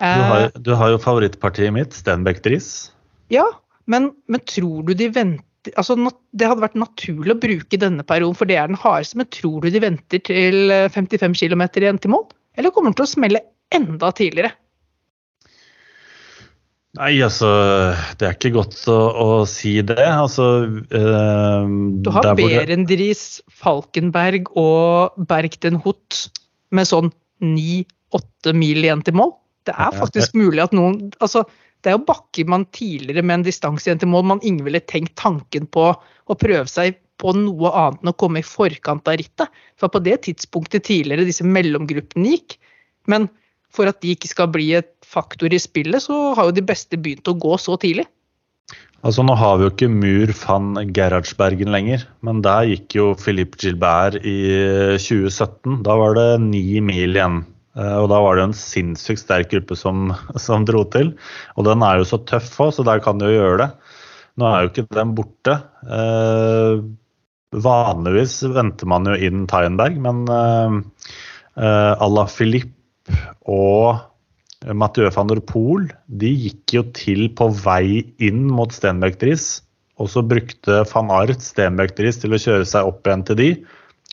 [0.00, 2.90] Du har, Eh, du har jo favorittpartiet mitt, Stenbeck-Dris.
[3.28, 3.44] ja,
[3.86, 5.44] men, men tror du de venter
[5.76, 5.92] altså,
[6.32, 9.60] Det hadde vært naturlig å bruke denne perioden, for det er den hardeste, men tror
[9.60, 12.26] du de venter til eh, 55 km igjen til mål?
[12.56, 13.42] Eller kommer den til å smelle
[13.76, 14.54] enda tidligere?
[16.98, 17.46] Nei, altså
[18.18, 20.00] Det er ikke godt å, å si det.
[20.00, 20.46] Altså
[20.90, 21.68] eh,
[22.02, 26.24] Du har Berendris, Falkenberg og Bergten Hoot
[26.74, 27.12] med sånn
[27.44, 29.36] 9-8 mil igjen til mål.
[29.68, 31.44] Det er faktisk mulig at noen altså,
[31.80, 34.82] Det er jo bakker man tidligere med en distanse igjen til mål man ingen ville
[34.84, 39.18] tenkt tanken på å prøve seg på noe annet enn å komme i forkant av
[39.20, 39.48] rittet.
[39.80, 42.56] For på det tidspunktet tidligere disse mellomgruppene gikk.
[43.08, 43.28] Men
[43.72, 46.98] for at de ikke skal bli et faktor i spillet, så har jo de beste
[47.00, 48.06] begynt å gå så tidlig.
[49.00, 53.56] Altså Nå har vi jo ikke Mur van Gerhardsbergen lenger, men der gikk jo Philippe
[53.62, 54.36] Gilbert i
[55.00, 55.80] 2017.
[55.86, 57.40] Da var det ni mil igjen.
[57.78, 60.10] Eh, Og da var det en sinnssykt sterk gruppe som,
[60.46, 61.14] som dro til.
[61.56, 63.70] Og den er jo så tøff òg, så der kan de jo gjøre det.
[64.40, 65.56] Nå er jo ikke den borte.
[65.84, 66.82] Eh,
[67.50, 70.76] vanligvis venter man jo inn Tyenberg, men eh,
[71.58, 72.76] eh, à Philippe
[73.50, 74.06] og
[74.76, 75.86] Mathieu van der Poel
[76.20, 79.62] de gikk jo til på vei inn mot Stenbeck Dries.
[80.00, 83.48] Og så brukte van Art Stenbeck Dries til å kjøre seg opp igjen til de.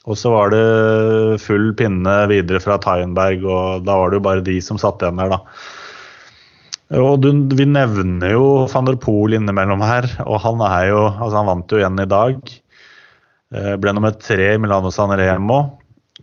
[0.08, 4.46] Og så var det full pinne videre fra Tyenberg, og da var det jo bare
[4.46, 5.42] de som satt igjen der, da.
[6.96, 11.42] Og du, Vi nevner jo van der Poel innimellom her, og han er jo altså
[11.42, 12.54] Han vant jo igjen i dag.
[13.52, 15.60] Eh, Ble nummer tre i Milano San Remo.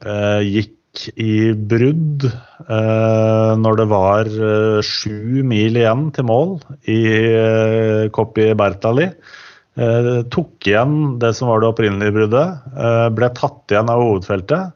[0.01, 0.72] Eh, Gikk
[1.18, 4.28] i brudd eh, når det var
[4.87, 7.01] sju mil igjen til mål i
[8.14, 9.11] Coppi Bertali.
[9.75, 12.64] Eh, tok igjen det som var det opprinnelige bruddet.
[12.79, 14.75] Eh, ble tatt igjen av hovedfeltet.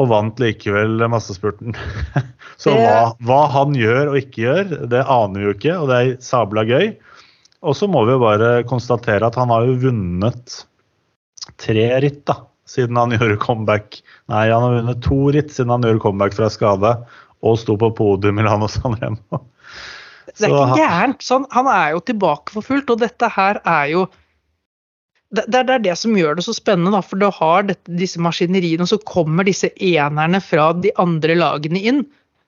[0.00, 1.76] Og vant likevel massespurten.
[2.62, 5.98] Så hva, hva han gjør og ikke gjør, det aner vi jo ikke, og det
[5.98, 6.94] er sabla gøy.
[7.62, 10.62] Og så må vi jo bare konstatere at han har jo vunnet
[11.60, 14.00] tre ritt da, siden han gjorde comeback.
[14.32, 16.96] Nei, han har vunnet to ritt siden han gjorde comeback fra skade
[17.42, 19.42] og sto på podium i Milano San Remo.
[20.38, 21.24] Det er ikke gærent.
[21.26, 24.06] Sånn, han er jo tilbake for fullt, og dette her er jo
[25.36, 28.20] det, det, er- det som gjør det så spennende, da, for du har dette, disse
[28.22, 32.02] maskineriene, og så kommer disse enerne fra de andre lagene inn.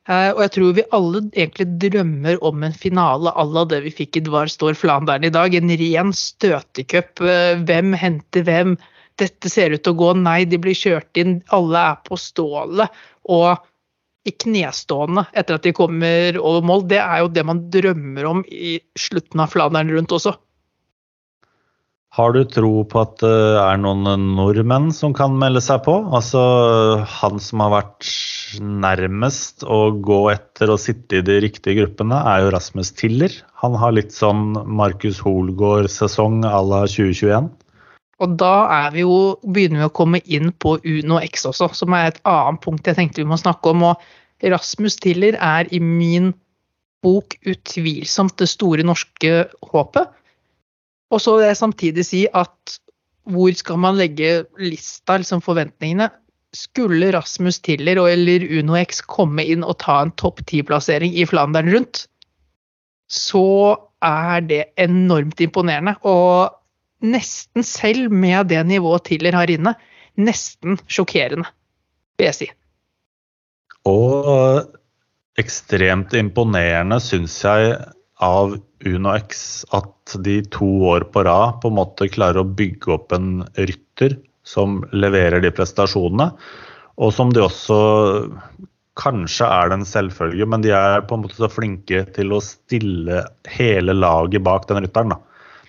[0.04, 3.92] Eh, og jeg tror vi alle egentlig drømmer om en finale à la det vi
[4.02, 5.54] fikk i Dvar Står Flandern i dag.
[5.56, 7.22] En ren støtecup.
[7.24, 8.74] Eh, hvem henter hvem?
[9.16, 10.10] Dette ser ut til å gå.
[10.20, 11.38] Nei, de blir kjørt inn.
[11.56, 12.92] Alle er på stålet.
[13.32, 13.54] Og
[14.28, 16.84] i knestående etter at de kommer over mål.
[16.92, 20.36] Det er jo det man drømmer om i slutten av Flandern rundt også.
[22.14, 25.96] Har du tro på at det er noen nordmenn som kan melde seg på?
[26.14, 26.42] Altså
[27.10, 28.10] Han som har vært
[28.62, 33.34] nærmest å gå etter og sitte i de riktige gruppene, er jo Rasmus Tiller.
[33.64, 37.50] Han har litt sånn Markus Holgaard-sesong à la 2021.
[38.22, 38.54] Og da
[38.94, 42.62] vi jo, begynner vi å komme inn på Uno X også, som er et annet
[42.62, 43.88] punkt jeg tenkte vi må snakke om.
[43.90, 46.30] Og Rasmus Tiller er i min
[47.02, 50.20] bok utvilsomt det store norske håpet.
[51.14, 52.78] Og så vil jeg samtidig si at
[53.30, 56.10] hvor skal man legge lista, liksom forventningene?
[56.54, 58.44] Skulle Rasmus Tiller og eller
[58.84, 62.04] X komme inn og ta en topp ti-plassering i Flandern rundt,
[63.10, 65.96] så er det enormt imponerende.
[66.04, 66.52] Og
[67.04, 69.74] nesten selv med det nivået Tiller har inne,
[70.20, 71.48] nesten sjokkerende,
[72.18, 72.50] vil jeg si.
[73.88, 74.68] Og
[75.40, 77.74] ekstremt imponerende syns jeg
[78.22, 78.54] av
[78.86, 83.14] Uno X at de to år på rad på en måte klarer å bygge opp
[83.16, 86.30] en rytter som leverer de prestasjonene,
[87.00, 87.78] og som de også
[88.94, 92.38] Kanskje er det en selvfølge, men de er på en måte så flinke til å
[92.38, 95.10] stille hele laget bak den rytteren.
[95.10, 95.18] da.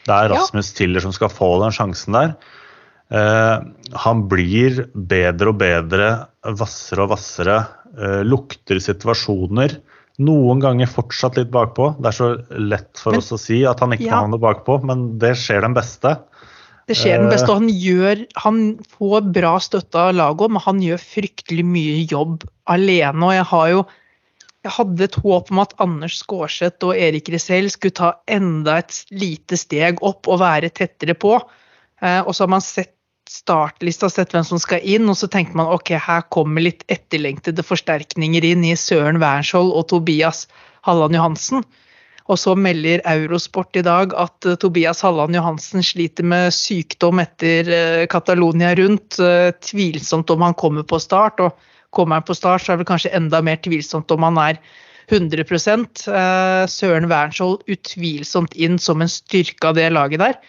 [0.05, 0.36] Det er Ja.
[0.36, 2.36] Rasmus Tiller som skal få den sjansen der.
[3.09, 3.59] Eh,
[3.93, 7.68] han blir bedre og bedre, hvassere og hvassere.
[7.97, 9.80] Eh, lukter situasjoner.
[10.24, 11.89] Noen ganger fortsatt litt bakpå.
[11.99, 14.22] Det er så lett for Men- oss å si at han ikke Ja.
[14.22, 16.20] havner bakpå, men det skjer den beste.
[16.88, 17.32] Det skjer den Eh.
[17.34, 22.07] beste, og han gjør Han får bra støtte av laget men han gjør fryktelig mye
[22.07, 23.24] jobb alene.
[23.24, 23.86] Og jeg har jo
[24.66, 29.05] jeg hadde et håp om at Anders Skårseth og Erik Risell skulle ta enda et
[29.11, 31.39] lite steg opp og være tettere på.
[32.01, 32.89] Eh, og så har man sett
[33.30, 37.65] startlista, sett hvem som skal inn, og så tenker man ok, her kommer litt etterlengtede
[37.65, 40.45] forsterkninger inn i Søren Wernskjold og Tobias
[40.86, 41.65] Halland Johansen.
[42.26, 47.69] Og så melder Eurosport i dag at uh, Tobias Halland Johansen sliter med sykdom etter
[47.69, 49.19] uh, Catalonia rundt.
[49.21, 51.53] Uh, tvilsomt om han kommer på start, og
[51.93, 54.59] kommer han på start, så er det kanskje enda mer tvilsomt om han er
[55.05, 55.45] 100
[56.65, 60.39] Søren Wernskjold utvilsomt inn som en styrke av det laget der.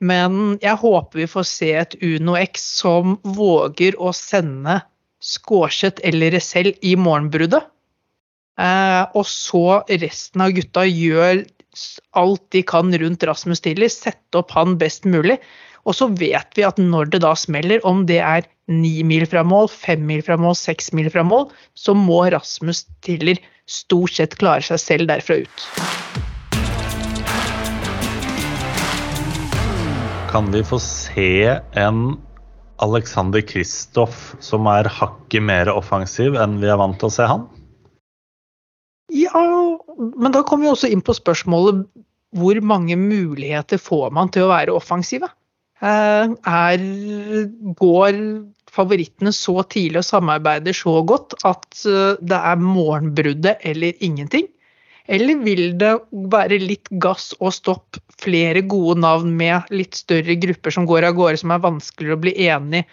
[0.00, 4.80] Men jeg håper vi får se et Uno X som våger å sende
[5.20, 7.66] Skårseth eller Resell i morgenbruddet.
[8.60, 11.44] Eh, og så resten av gutta gjør
[12.18, 15.38] alt de kan rundt Rasmus Tiller, sette opp han best mulig.
[15.88, 19.44] Og så vet vi at når det da smeller, om det er ni mil fra
[19.46, 21.48] mål, fem mil fra mål, seks mil fra mål,
[21.78, 23.40] så må Rasmus Tiller
[23.70, 25.68] stort sett klare seg selv derfra ut.
[30.30, 32.02] Kan vi få se en
[32.78, 37.48] Alexander Kristoff som er hakket mer offensiv enn vi er vant til å se han?
[39.10, 39.42] Ja,
[39.98, 41.82] men da kommer vi også inn på spørsmålet
[42.38, 45.32] hvor mange muligheter får man til å være offensive?
[45.82, 46.86] Eh, er,
[47.80, 48.22] går
[48.70, 54.46] favorittene så tidlig og samarbeider så godt at eh, det er morgenbruddet eller ingenting?
[55.10, 55.90] Eller vil det
[56.30, 61.16] være litt gass og stopp, flere gode navn med litt større grupper som går av
[61.18, 62.84] gårde, som er vanskeligere å bli enig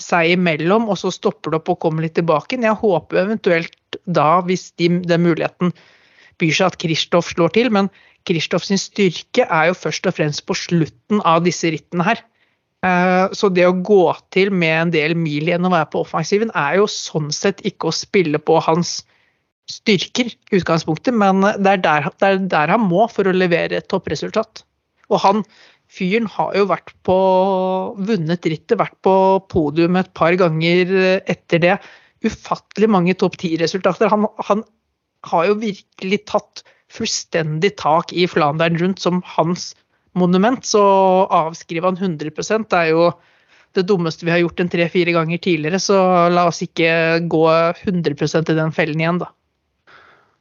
[0.00, 2.56] seg imellom, og så stopper det opp og kommer litt tilbake?
[2.62, 5.74] Jeg håper eventuelt da, hvis de, den muligheten
[6.38, 7.70] byr seg, at Kristoff slår til.
[7.74, 7.90] Men
[8.28, 12.22] Kristoff sin styrke er jo først og fremst på slutten av disse rittene her.
[12.86, 14.04] Eh, så det å gå
[14.34, 17.90] til med en del mil igjen og være på offensiven, er jo sånn sett ikke
[17.90, 19.00] å spille på hans
[19.68, 23.80] styrker i utgangspunktet, men det er, der, det er der han må for å levere
[23.80, 24.64] et toppresultat.
[25.12, 25.44] Og han
[25.92, 27.18] fyren har jo vært på
[28.08, 29.14] vunnet rittet, vært på
[29.52, 30.92] podium et par ganger
[31.28, 31.76] etter det.
[32.24, 34.10] Ufattelig mange topp ti-resultater.
[34.12, 34.64] Han, han,
[35.26, 36.62] har jo virkelig tatt
[36.94, 39.72] fullstendig tak i Flandern rundt som hans
[40.18, 40.82] monument, så
[41.34, 43.10] avskrive han 100 det er jo
[43.76, 45.98] det dummeste vi har gjort en tre-fire ganger tidligere, så
[46.32, 49.28] la oss ikke gå 100% i den fellen igjen, da.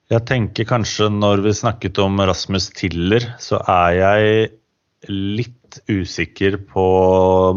[0.07, 4.51] Jeg tenker kanskje når vi snakket om Rasmus Tiller, så er jeg
[5.11, 6.85] litt usikker på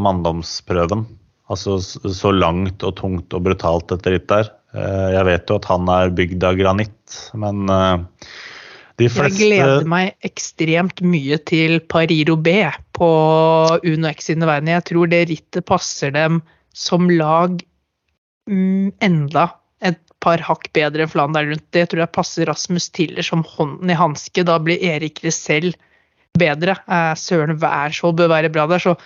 [0.03, 1.05] manndomsprøven.
[1.51, 4.51] Altså så langt og tungt og brutalt dette rittet er.
[4.75, 8.03] Eh, jeg vet jo at han er bygd av granitt, men eh,
[8.99, 12.57] de fleste Jeg gleder meg ekstremt mye til Pariro B
[12.99, 13.11] på
[13.87, 14.75] Uno X sine vegne.
[14.75, 16.43] Jeg tror det rittet passer dem
[16.75, 17.63] som lag
[18.51, 19.49] mm, enda
[20.25, 21.66] par hakk bedre enn Flandern rundt.
[21.75, 24.45] Det tror jeg passer Rasmus Tiller som hånden i hanske.
[24.47, 25.73] Da blir Erik Resell
[26.39, 26.77] bedre.
[26.87, 28.83] Eh, Søren Wærskjold bør være bra der.
[28.83, 28.97] så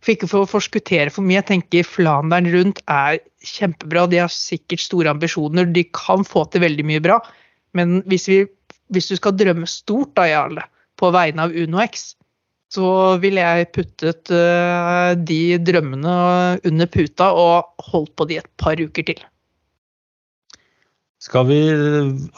[0.00, 4.06] for ikke for å forskuttere for mye, jeg tenker Flandern rundt er kjempebra.
[4.08, 7.18] De har sikkert store ambisjoner, de kan få til veldig mye bra.
[7.76, 8.38] Men hvis, vi,
[8.88, 10.64] hvis du skal drømme stort, da, Jarle,
[10.96, 12.14] på vegne av UnoX,
[12.72, 16.16] så ville jeg puttet uh, de drømmene
[16.70, 19.20] under puta og holdt på de et par uker til.
[21.20, 21.56] Skal vi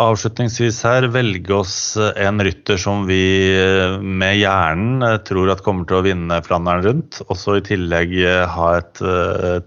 [0.03, 1.75] avslutningsvis her velge oss
[2.19, 3.23] en rytter som vi
[3.55, 7.63] eh, med hjernen eh, tror at kommer til å vinne Flandern rundt, og så i
[7.69, 8.99] tillegg eh, ha et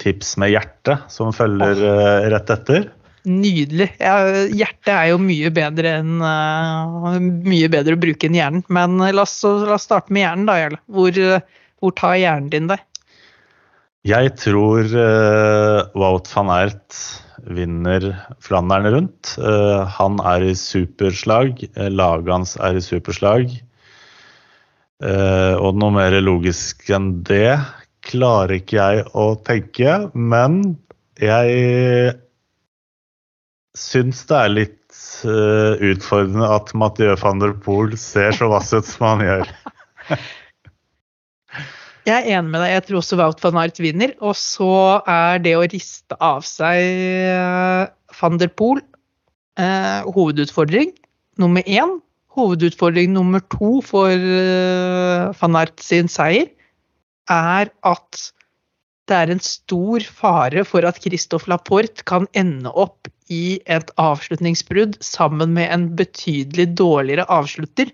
[0.03, 1.79] tips med hjertet som følger
[2.33, 2.89] rett etter?
[3.23, 3.87] Nydelig.
[4.03, 4.19] Ja,
[4.51, 8.67] hjertet er jo mye bedre enn mye bedre å bruke enn hjernen.
[8.67, 10.83] Men la oss, la oss starte med hjernen, da, Jarle.
[10.91, 11.23] Hvor,
[11.79, 12.83] hvor tar hjernen din deg?
[14.05, 16.99] Jeg tror uh, Wout van Ert
[17.45, 18.07] vinner
[18.43, 19.35] Flandern rundt.
[19.39, 21.61] Uh, han er i superslag.
[21.77, 23.51] Uh, laget hans er i superslag.
[25.03, 27.57] Uh, og noe mer logisk enn det
[28.05, 29.97] klarer ikke jeg å tenke.
[30.13, 30.77] Men
[31.21, 32.15] jeg
[33.75, 34.81] syns det er litt
[35.25, 39.53] utfordrende at Mathieu van der Poel ser så vass ut som han gjør.
[42.05, 42.71] Jeg er enig med deg.
[42.75, 44.13] Jeg tror også Wout van Aert vinner.
[44.21, 47.85] Og så er det å riste av seg eh,
[48.19, 48.83] van der Poel
[49.57, 50.93] eh, hovedutfordring
[51.41, 51.97] nummer én.
[52.35, 56.51] Hovedutfordring nummer to for eh, van Aert sin seier
[57.31, 58.25] er at
[59.09, 64.97] det er en stor fare for at Christophe Laporte kan ende opp i et avslutningsbrudd
[65.05, 67.89] sammen med en betydelig dårligere avslutter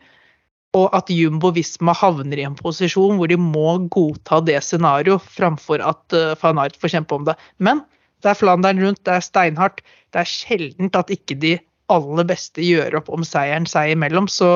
[0.77, 5.83] og at Jumbo Visma havner i en posisjon hvor de må godta det scenarioet framfor
[5.83, 7.35] at uh, van Art får kjempe om det.
[7.59, 7.83] Men
[8.23, 9.81] det er Flandern rundt, det er steinhardt.
[10.13, 11.57] Det er sjeldent at ikke de
[11.91, 14.29] aller beste gjør opp om seieren seg imellom.
[14.31, 14.47] Så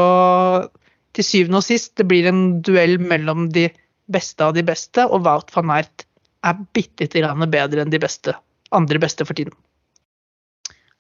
[1.16, 3.68] til syvende og sist, det blir en duell mellom de
[4.12, 6.06] beste av de beste, og Wout van Ert
[6.46, 8.36] er bitte lite grann bedre enn de beste,
[8.76, 9.56] andre beste for tiden.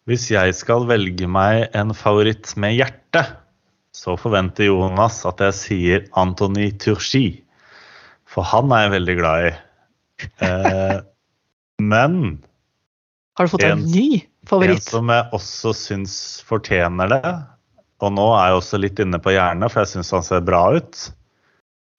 [0.10, 3.24] Hvis jeg skal velge meg en favoritt med hjerte,
[3.96, 7.42] så forventer Jonas at jeg sier Antony Turchi.
[8.28, 9.52] For han er jeg veldig glad i.
[10.44, 10.98] Eh,
[11.92, 12.18] men
[13.40, 14.08] Har du fått en, En- ny
[14.46, 16.16] en som jeg også syns
[16.46, 17.22] fortjener det,
[18.04, 20.62] og nå er jeg også litt inne på hjernen, for jeg syns han ser bra
[20.76, 21.00] ut,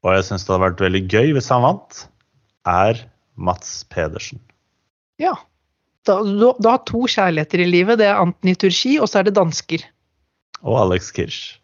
[0.06, 2.04] og jeg syns det hadde vært veldig gøy hvis han vant,
[2.70, 3.02] er
[3.34, 4.38] Mats Pedersen.
[5.18, 5.34] Ja.
[6.06, 7.98] Da, du, du har to kjærligheter i livet.
[7.98, 9.82] Det er Antony Turchi, og så er det dansker.
[10.62, 11.56] Og Alex Kirsch.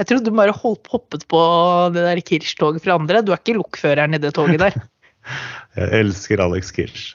[0.00, 1.40] Jeg trodde du bare hoppet på
[1.92, 3.20] det der Kirsch-toget fra andre.
[3.20, 4.78] Du er ikke lokføreren i det toget der.
[5.76, 7.10] Jeg elsker Alex Kirsch.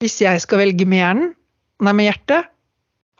[0.00, 1.32] Hvis jeg skal velge med hjernen,
[1.84, 2.46] nei, med hjertet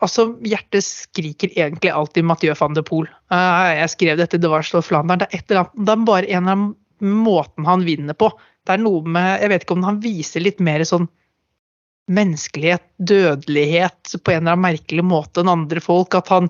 [0.01, 3.05] Altså, hjertet skriker egentlig alltid Mathieu van de Poel.
[3.29, 5.21] Eh, jeg skrev dette i The Varsel Flandern.
[5.21, 8.31] Det er, et eller annet, det er bare en eller annen måten han vinner på.
[8.65, 11.05] Det er noe med Jeg vet ikke om han viser litt mer sånn
[12.11, 16.15] menneskelighet, dødelighet, på en eller annen merkelig måte enn andre folk.
[16.17, 16.49] At han,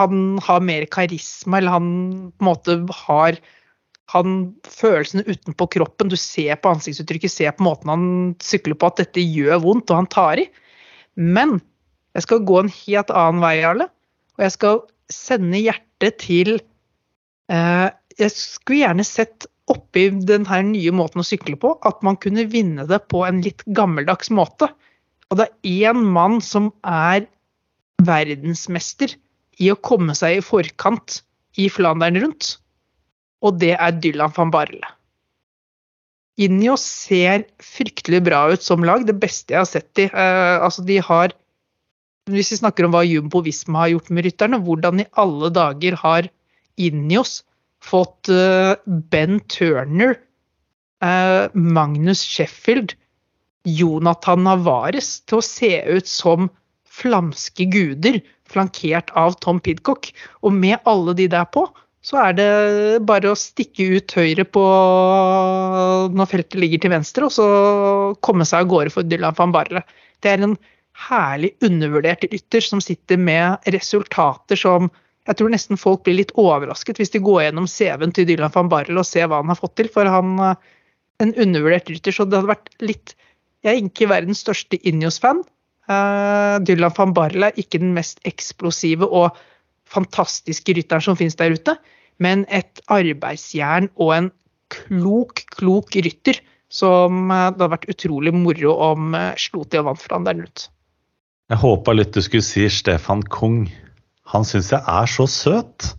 [0.00, 1.88] han har mer karisma, eller han
[2.34, 3.40] på en måte har
[4.10, 6.10] han følelsene utenpå kroppen.
[6.10, 8.06] Du ser på ansiktsuttrykket, ser på måten han
[8.42, 10.48] sykler på at dette gjør vondt, og han tar i.
[11.14, 11.60] Men
[12.16, 13.86] jeg skal gå en helt annen vei, Jarle.
[14.38, 16.56] Og jeg skal sende hjertet til
[17.50, 22.18] eh, Jeg skulle gjerne sett oppi den her nye måten å sykle på, at man
[22.20, 24.70] kunne vinne det på en litt gammeldags måte.
[25.30, 27.28] Og det er én mann som er
[28.02, 29.12] verdensmester
[29.60, 31.20] i å komme seg i forkant
[31.60, 32.56] i Flandern rundt
[33.44, 34.94] og det er Dylan van Barle.
[36.40, 40.08] Ineos ser fryktelig bra ut som lag, det beste jeg har sett de.
[40.08, 41.36] Eh, altså de har
[42.30, 45.96] Hvis vi snakker om hva Jumbo Visma har gjort med rytterne, hvordan i alle dager
[45.98, 46.28] har
[46.78, 47.40] Ineos
[47.84, 50.16] fått eh, Ben Turner,
[51.02, 52.94] eh, Magnus Sheffield,
[53.68, 56.48] Jonathan Navares til å se ut som
[56.90, 58.20] flamske guder,
[58.50, 60.10] flankert av Tom Pidcock.
[60.42, 61.66] Og med alle de der på,
[62.00, 62.50] så er det
[63.04, 64.62] bare å stikke ut høyre på
[66.16, 67.48] når feltet ligger til venstre, og så
[68.24, 69.84] komme seg av gårde for Dylan van Barle.
[70.24, 70.56] Det er en
[71.08, 74.88] herlig undervurdert rytter som sitter med resultater som
[75.28, 78.70] jeg tror nesten folk blir litt overrasket hvis de går gjennom CV-en til Dylan van
[78.72, 79.90] Barrel og ser hva han har fått til.
[79.92, 80.38] For han
[81.20, 83.16] en undervurdert rytter, så det hadde vært litt
[83.60, 85.42] Jeg er ikke verdens største Injos-fan.
[85.90, 89.36] Uh, Dylan van Barrel er ikke den mest eksplosive og
[89.90, 91.74] fantastiske rytteren som finnes der ute,
[92.22, 94.30] men et arbeidsjern og en
[94.72, 96.40] klok, klok rytter
[96.72, 100.68] som uh, det hadde vært utrolig moro om slo til og vant Flandern ut.
[101.50, 103.64] Jeg håpa litt du skulle si Stefan Kung.
[104.30, 105.90] Han syns jeg er så søt.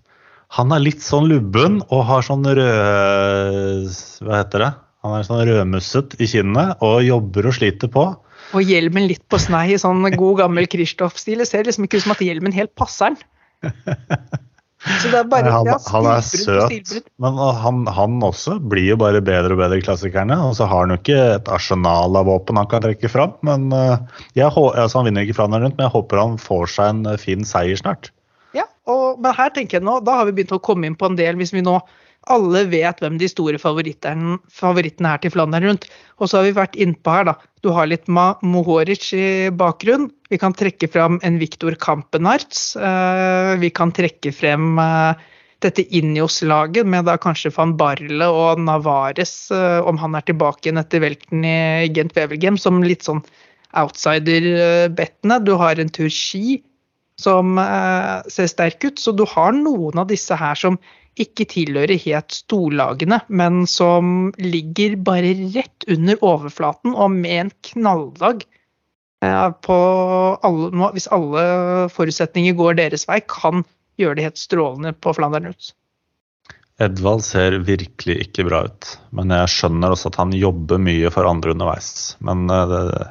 [0.57, 3.91] Han er litt sånn lubben og har sånn rød
[4.25, 4.71] Hva heter det?
[5.01, 8.03] Han er sånn rødmusset i kinnet og jobber og sliter på.
[8.51, 11.41] Og hjelmen litt på snei i sånn god gammel Kristoff-stil.
[11.41, 13.21] Det ser liksom ikke ut som at hjelmen helt passer den.
[14.81, 18.95] Så det er bare han, ja, han er søt, men han, han også blir jo
[18.97, 20.37] bare bedre og bedre i klassikerne.
[20.47, 23.35] Og så har han jo ikke et arsenal av våpen han kan trekke fram.
[23.45, 26.73] Men eh, jeg, altså Han vinner ikke fra den rundt, men jeg håper han får
[26.73, 28.09] seg en eh, fin seier snart.
[28.89, 31.19] Og, men her tenker jeg nå, da har vi begynt å komme inn på en
[31.19, 31.77] del, hvis vi nå
[32.29, 35.87] alle vet hvem de store favorittene, er til Flandern rundt.
[36.21, 37.35] Og så har vi vært innpå her, da.
[37.65, 40.09] Du har litt Mohoric i bakgrunn.
[40.29, 42.75] Vi kan trekke fram en Viktor Kampenarts.
[42.77, 45.17] Eh, vi kan trekke frem eh,
[45.65, 50.81] dette Injos-laget med da kanskje van Barle og Navares, eh, om han er tilbake igjen
[50.81, 53.21] etter velten i Gent Wevelgem, som litt sånn
[53.77, 55.41] outsider-bettene.
[55.45, 56.61] Du har en Turski
[57.21, 58.99] som eh, ser sterk ut.
[58.99, 60.79] Så du har noen av disse her som
[61.19, 68.45] ikke tilhører helt storlagene, men som ligger bare rett under overflaten og med en knalldag
[69.25, 69.77] eh, på
[70.47, 71.43] alle, Hvis alle
[71.91, 73.65] forutsetninger går deres vei, kan
[73.99, 75.73] gjøre det helt strålende på Flandern ut.
[76.81, 81.29] Edvald ser virkelig ikke bra ut, men jeg skjønner også at han jobber mye for
[81.29, 82.15] andre underveis.
[82.23, 83.09] Men eh, det,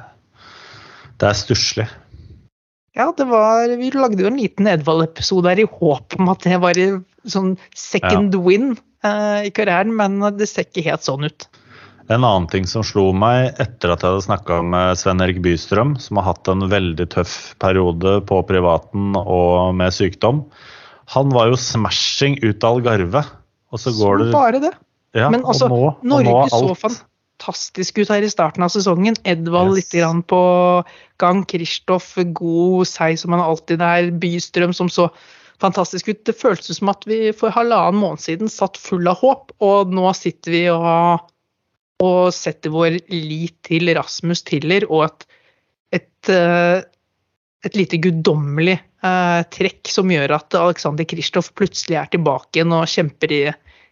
[1.21, 1.87] det er stusslig.
[2.97, 6.57] Ja, det var, vi lagde jo en liten Edvald-episode her i håp om at det
[6.59, 6.75] var
[7.31, 8.73] sånn second win
[9.05, 11.45] eh, i karrieren, men det ser ikke helt sånn ut.
[12.11, 15.93] En annen ting som slo meg etter at jeg hadde snakka med Sven Erik Bystrøm,
[16.03, 20.41] som har hatt en veldig tøff periode på privaten og med sykdom
[21.15, 23.21] Han var jo smashing ut av Algarve,
[23.71, 24.73] og så går Så det bare det.
[25.15, 26.99] ja, Men altså, nå, Norge så alt-
[27.41, 29.15] fantastisk ut her i starten av sesongen.
[29.25, 29.91] Edvald Yes.
[29.91, 30.83] litt grann på
[31.17, 31.43] gang.
[31.45, 34.11] Kristoff god seig som han alltid er.
[34.11, 35.09] Bystrøm som så
[35.59, 36.25] fantastisk ut.
[36.25, 40.13] Det føltes som at vi for halvannen måned siden satt full av håp, og nå
[40.13, 41.19] sitter vi og,
[42.01, 45.27] og setter vår lit til Rasmus Tiller og et,
[45.93, 46.81] et, eh,
[47.63, 52.89] et lite guddommelig eh, trekk som gjør at Alexander Kristoff plutselig er tilbake igjen og
[52.89, 53.43] kjemper i,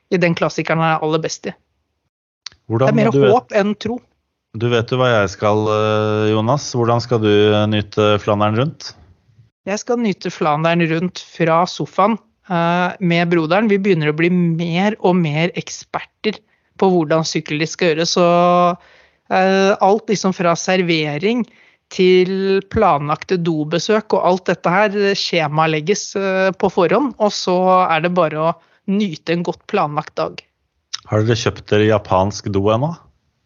[0.09, 1.53] i den klassikeren han er aller best i.
[2.69, 3.99] Hvordan, det er mer vet- håp enn tro.
[4.57, 6.71] Du vet jo hva jeg skal, eh, Jonas.
[6.73, 8.93] Hvordan skal du eh, nyte Flandern rundt?
[9.69, 12.17] Jeg skal nyte Flandern rundt fra sofaen
[12.49, 13.69] uh, med broderen.
[13.69, 16.39] Vi begynner å bli mer og mer eksperter
[16.79, 18.15] på hvordan sykkel skal gjøres.
[18.17, 21.45] Så uh, alt liksom fra servering
[21.93, 27.13] til planlagte dobesøk og alt dette her skjemalegges uh, på forhånd.
[27.21, 28.55] Og så er det bare å
[28.89, 30.41] nyte en godt planlagt dag.
[31.09, 32.91] Har dere kjøpt dere japansk do ennå?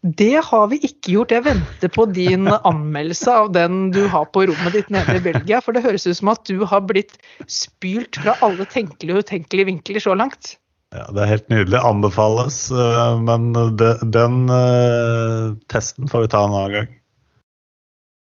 [0.04, 1.30] Det har vi ikke gjort.
[1.32, 5.62] Jeg venter på din anmeldelse av den du har på rommet ditt nede i Belgia.
[5.64, 7.16] For det høres ut som at du har blitt
[7.48, 10.58] spylt fra alle tenkelige og utenkelige vinkler så langt.
[10.92, 11.80] Ja, Det er helt nydelig.
[11.80, 12.58] Anbefales.
[12.70, 16.92] eh, Men den eh, testen får vi ta en annen gang.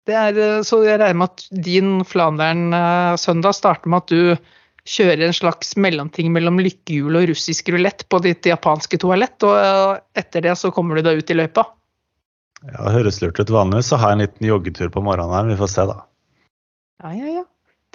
[0.06, 4.36] Det er, eh, så jeg regner med at din Flandern-søndag starter med at du
[4.86, 10.44] kjører en slags mellomting mellom lykkehjul og russisk rulett på ditt japanske toalett, og etter
[10.46, 11.66] det så kommer du deg ut i løypa.
[12.66, 13.52] Ja, det høres lurt ut.
[13.52, 15.50] Vanligvis så har jeg en liten joggetur på morgenen her.
[15.50, 15.98] Vi får se, da.
[17.04, 17.44] Ja, ja, ja.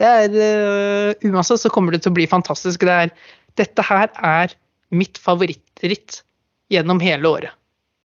[0.02, 2.86] Det er, uh, uansett så kommer det til å bli fantastisk.
[2.88, 3.16] Det er,
[3.60, 4.54] dette her er
[4.96, 6.22] mitt favorittritt
[6.72, 7.58] gjennom hele året.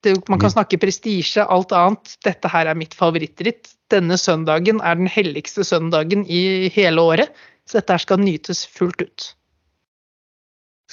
[0.03, 0.57] Det, man kan Mm.
[0.57, 2.17] snakke prestisje, alt annet.
[2.27, 3.71] Dette her er mitt favorittritt.
[3.89, 7.31] Denne søndagen er den helligste søndagen i hele året,
[7.69, 9.29] så dette skal nytes fullt ut.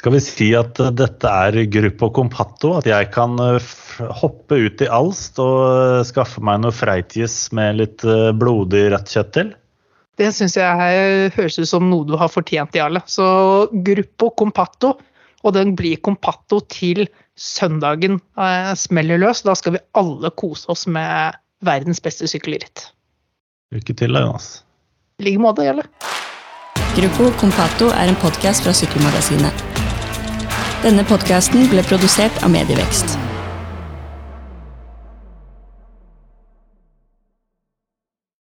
[0.01, 2.73] Skal vi si at eh, dette er Gruppo Compatto?
[2.79, 3.73] At jeg kan eh,
[4.23, 8.05] hoppe ut i Alst og eh, skaffe meg noe Freitjes med litt
[8.41, 9.51] blodig rødt kjøtt til?
[10.21, 13.01] Det syns jeg høres ut som noe du har fortjent, Jarle.
[13.09, 13.25] Så
[13.73, 14.95] Gruppo Compatto,
[15.45, 17.07] og den blir Compatto til
[17.41, 19.45] søndagen eh, smeller løs.
[19.45, 22.91] Da skal vi alle kose oss med verdens beste sykkelritt.
[23.75, 24.53] Lykke til, da, Jonas.
[25.21, 25.89] I like måte, Jarle.
[27.01, 29.63] Gruppo Compato er en podkast fra Sykkelmagasinet.
[30.83, 33.30] Denne podkasten ble produsert av Medievekst.